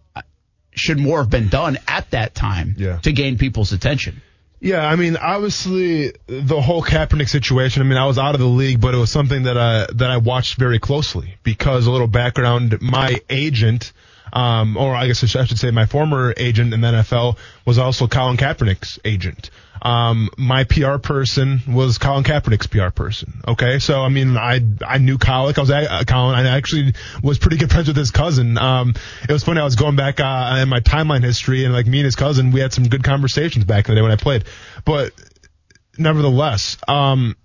[0.73, 2.99] should more have been done at that time yeah.
[2.99, 4.23] to gain people's attention?
[4.61, 7.81] Yeah, I mean, obviously the whole Kaepernick situation.
[7.81, 10.11] I mean, I was out of the league, but it was something that I that
[10.11, 12.81] I watched very closely because a little background.
[12.83, 13.95] My agent,
[14.35, 18.07] um, or I guess I should say, my former agent in the NFL was also
[18.07, 19.51] Colin Kaepernick's agent.
[19.83, 23.41] Um, my PR person was Colin Kaepernick's PR person.
[23.49, 25.55] Okay, so I mean, I I knew Colin.
[25.57, 26.35] I was uh, Colin.
[26.35, 28.59] I actually was pretty good friends with his cousin.
[28.59, 28.95] Um,
[29.29, 29.61] it was funny.
[29.61, 32.53] I was going back uh, in my timeline history, and like me and his cousin,
[32.53, 34.45] we had some good conversations back in the day when I played.
[34.85, 35.13] But
[35.97, 37.37] nevertheless, um,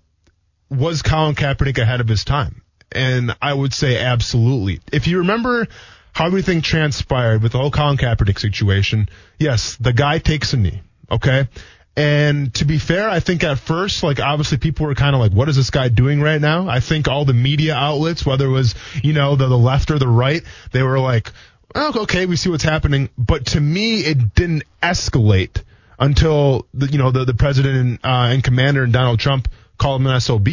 [0.70, 2.62] was Colin Kaepernick ahead of his time?
[2.92, 4.80] And I would say absolutely.
[4.92, 5.66] If you remember
[6.12, 9.08] how everything transpired with the whole Colin Kaepernick situation,
[9.38, 10.82] yes, the guy takes a knee.
[11.10, 11.48] Okay.
[11.96, 15.32] And to be fair, I think at first, like obviously people were kind of like,
[15.32, 16.68] what is this guy doing right now?
[16.68, 19.98] I think all the media outlets, whether it was, you know, the, the left or
[19.98, 20.42] the right,
[20.72, 21.32] they were like,
[21.74, 23.08] oh, okay, we see what's happening.
[23.16, 25.62] But to me, it didn't escalate
[25.98, 30.06] until the, you know, the, the president uh, and commander and Donald Trump called him
[30.06, 30.48] an SOB.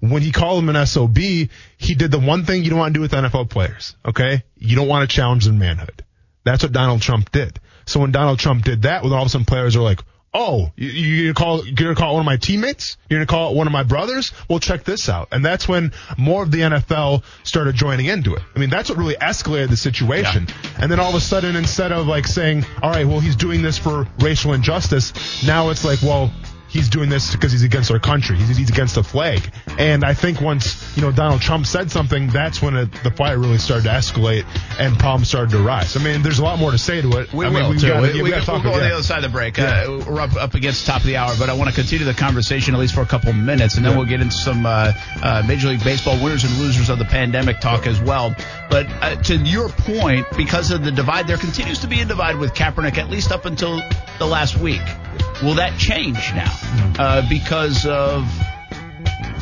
[0.00, 2.98] When he called him an SOB, he did the one thing you don't want to
[2.98, 3.94] do with NFL players.
[4.06, 4.42] Okay.
[4.56, 6.02] You don't want to challenge their manhood.
[6.44, 7.60] That's what Donald Trump did.
[7.84, 10.00] So when Donald Trump did that, when all of a sudden players are like,
[10.34, 12.96] oh, you, you're gonna call, you're gonna call one of my teammates?
[13.08, 14.32] You're gonna call one of my brothers?
[14.48, 15.28] Well, check this out.
[15.32, 18.42] And that's when more of the NFL started joining into it.
[18.54, 20.46] I mean, that's what really escalated the situation.
[20.48, 20.70] Yeah.
[20.80, 23.62] And then all of a sudden, instead of like saying, all right, well, he's doing
[23.62, 26.32] this for racial injustice, now it's like, well,
[26.72, 28.36] he's doing this because he's against our country.
[28.36, 29.52] He's, he's against the flag.
[29.78, 33.38] And I think once, you know, Donald Trump said something, that's when it, the fire
[33.38, 34.46] really started to escalate
[34.78, 35.96] and problems started to rise.
[35.96, 37.32] I mean, there's a lot more to say to it.
[37.32, 37.88] We I will, mean, too.
[37.88, 39.58] Gotta, we, we, we will go on the other side of the break.
[39.58, 39.84] Yeah.
[39.86, 42.04] Uh, we're up, up against the top of the hour, but I want to continue
[42.04, 43.98] the conversation at least for a couple minutes, and then yeah.
[43.98, 44.92] we'll get into some uh,
[45.22, 48.34] uh, Major League Baseball winners and losers of the pandemic talk as well.
[48.70, 52.38] But uh, to your point, because of the divide, there continues to be a divide
[52.38, 53.82] with Kaepernick, at least up until
[54.18, 54.82] the last week.
[55.42, 56.52] Will that change now?
[56.98, 58.26] Uh, because of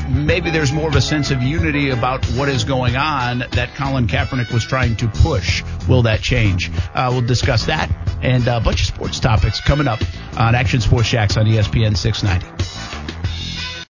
[0.08, 4.06] maybe there's more of a sense of unity about what is going on that Colin
[4.06, 5.62] Kaepernick was trying to push.
[5.88, 6.70] Will that change?
[6.94, 7.90] Uh, we'll discuss that
[8.22, 10.00] and a bunch of sports topics coming up
[10.36, 13.09] on Action Sports Jax on ESPN 690.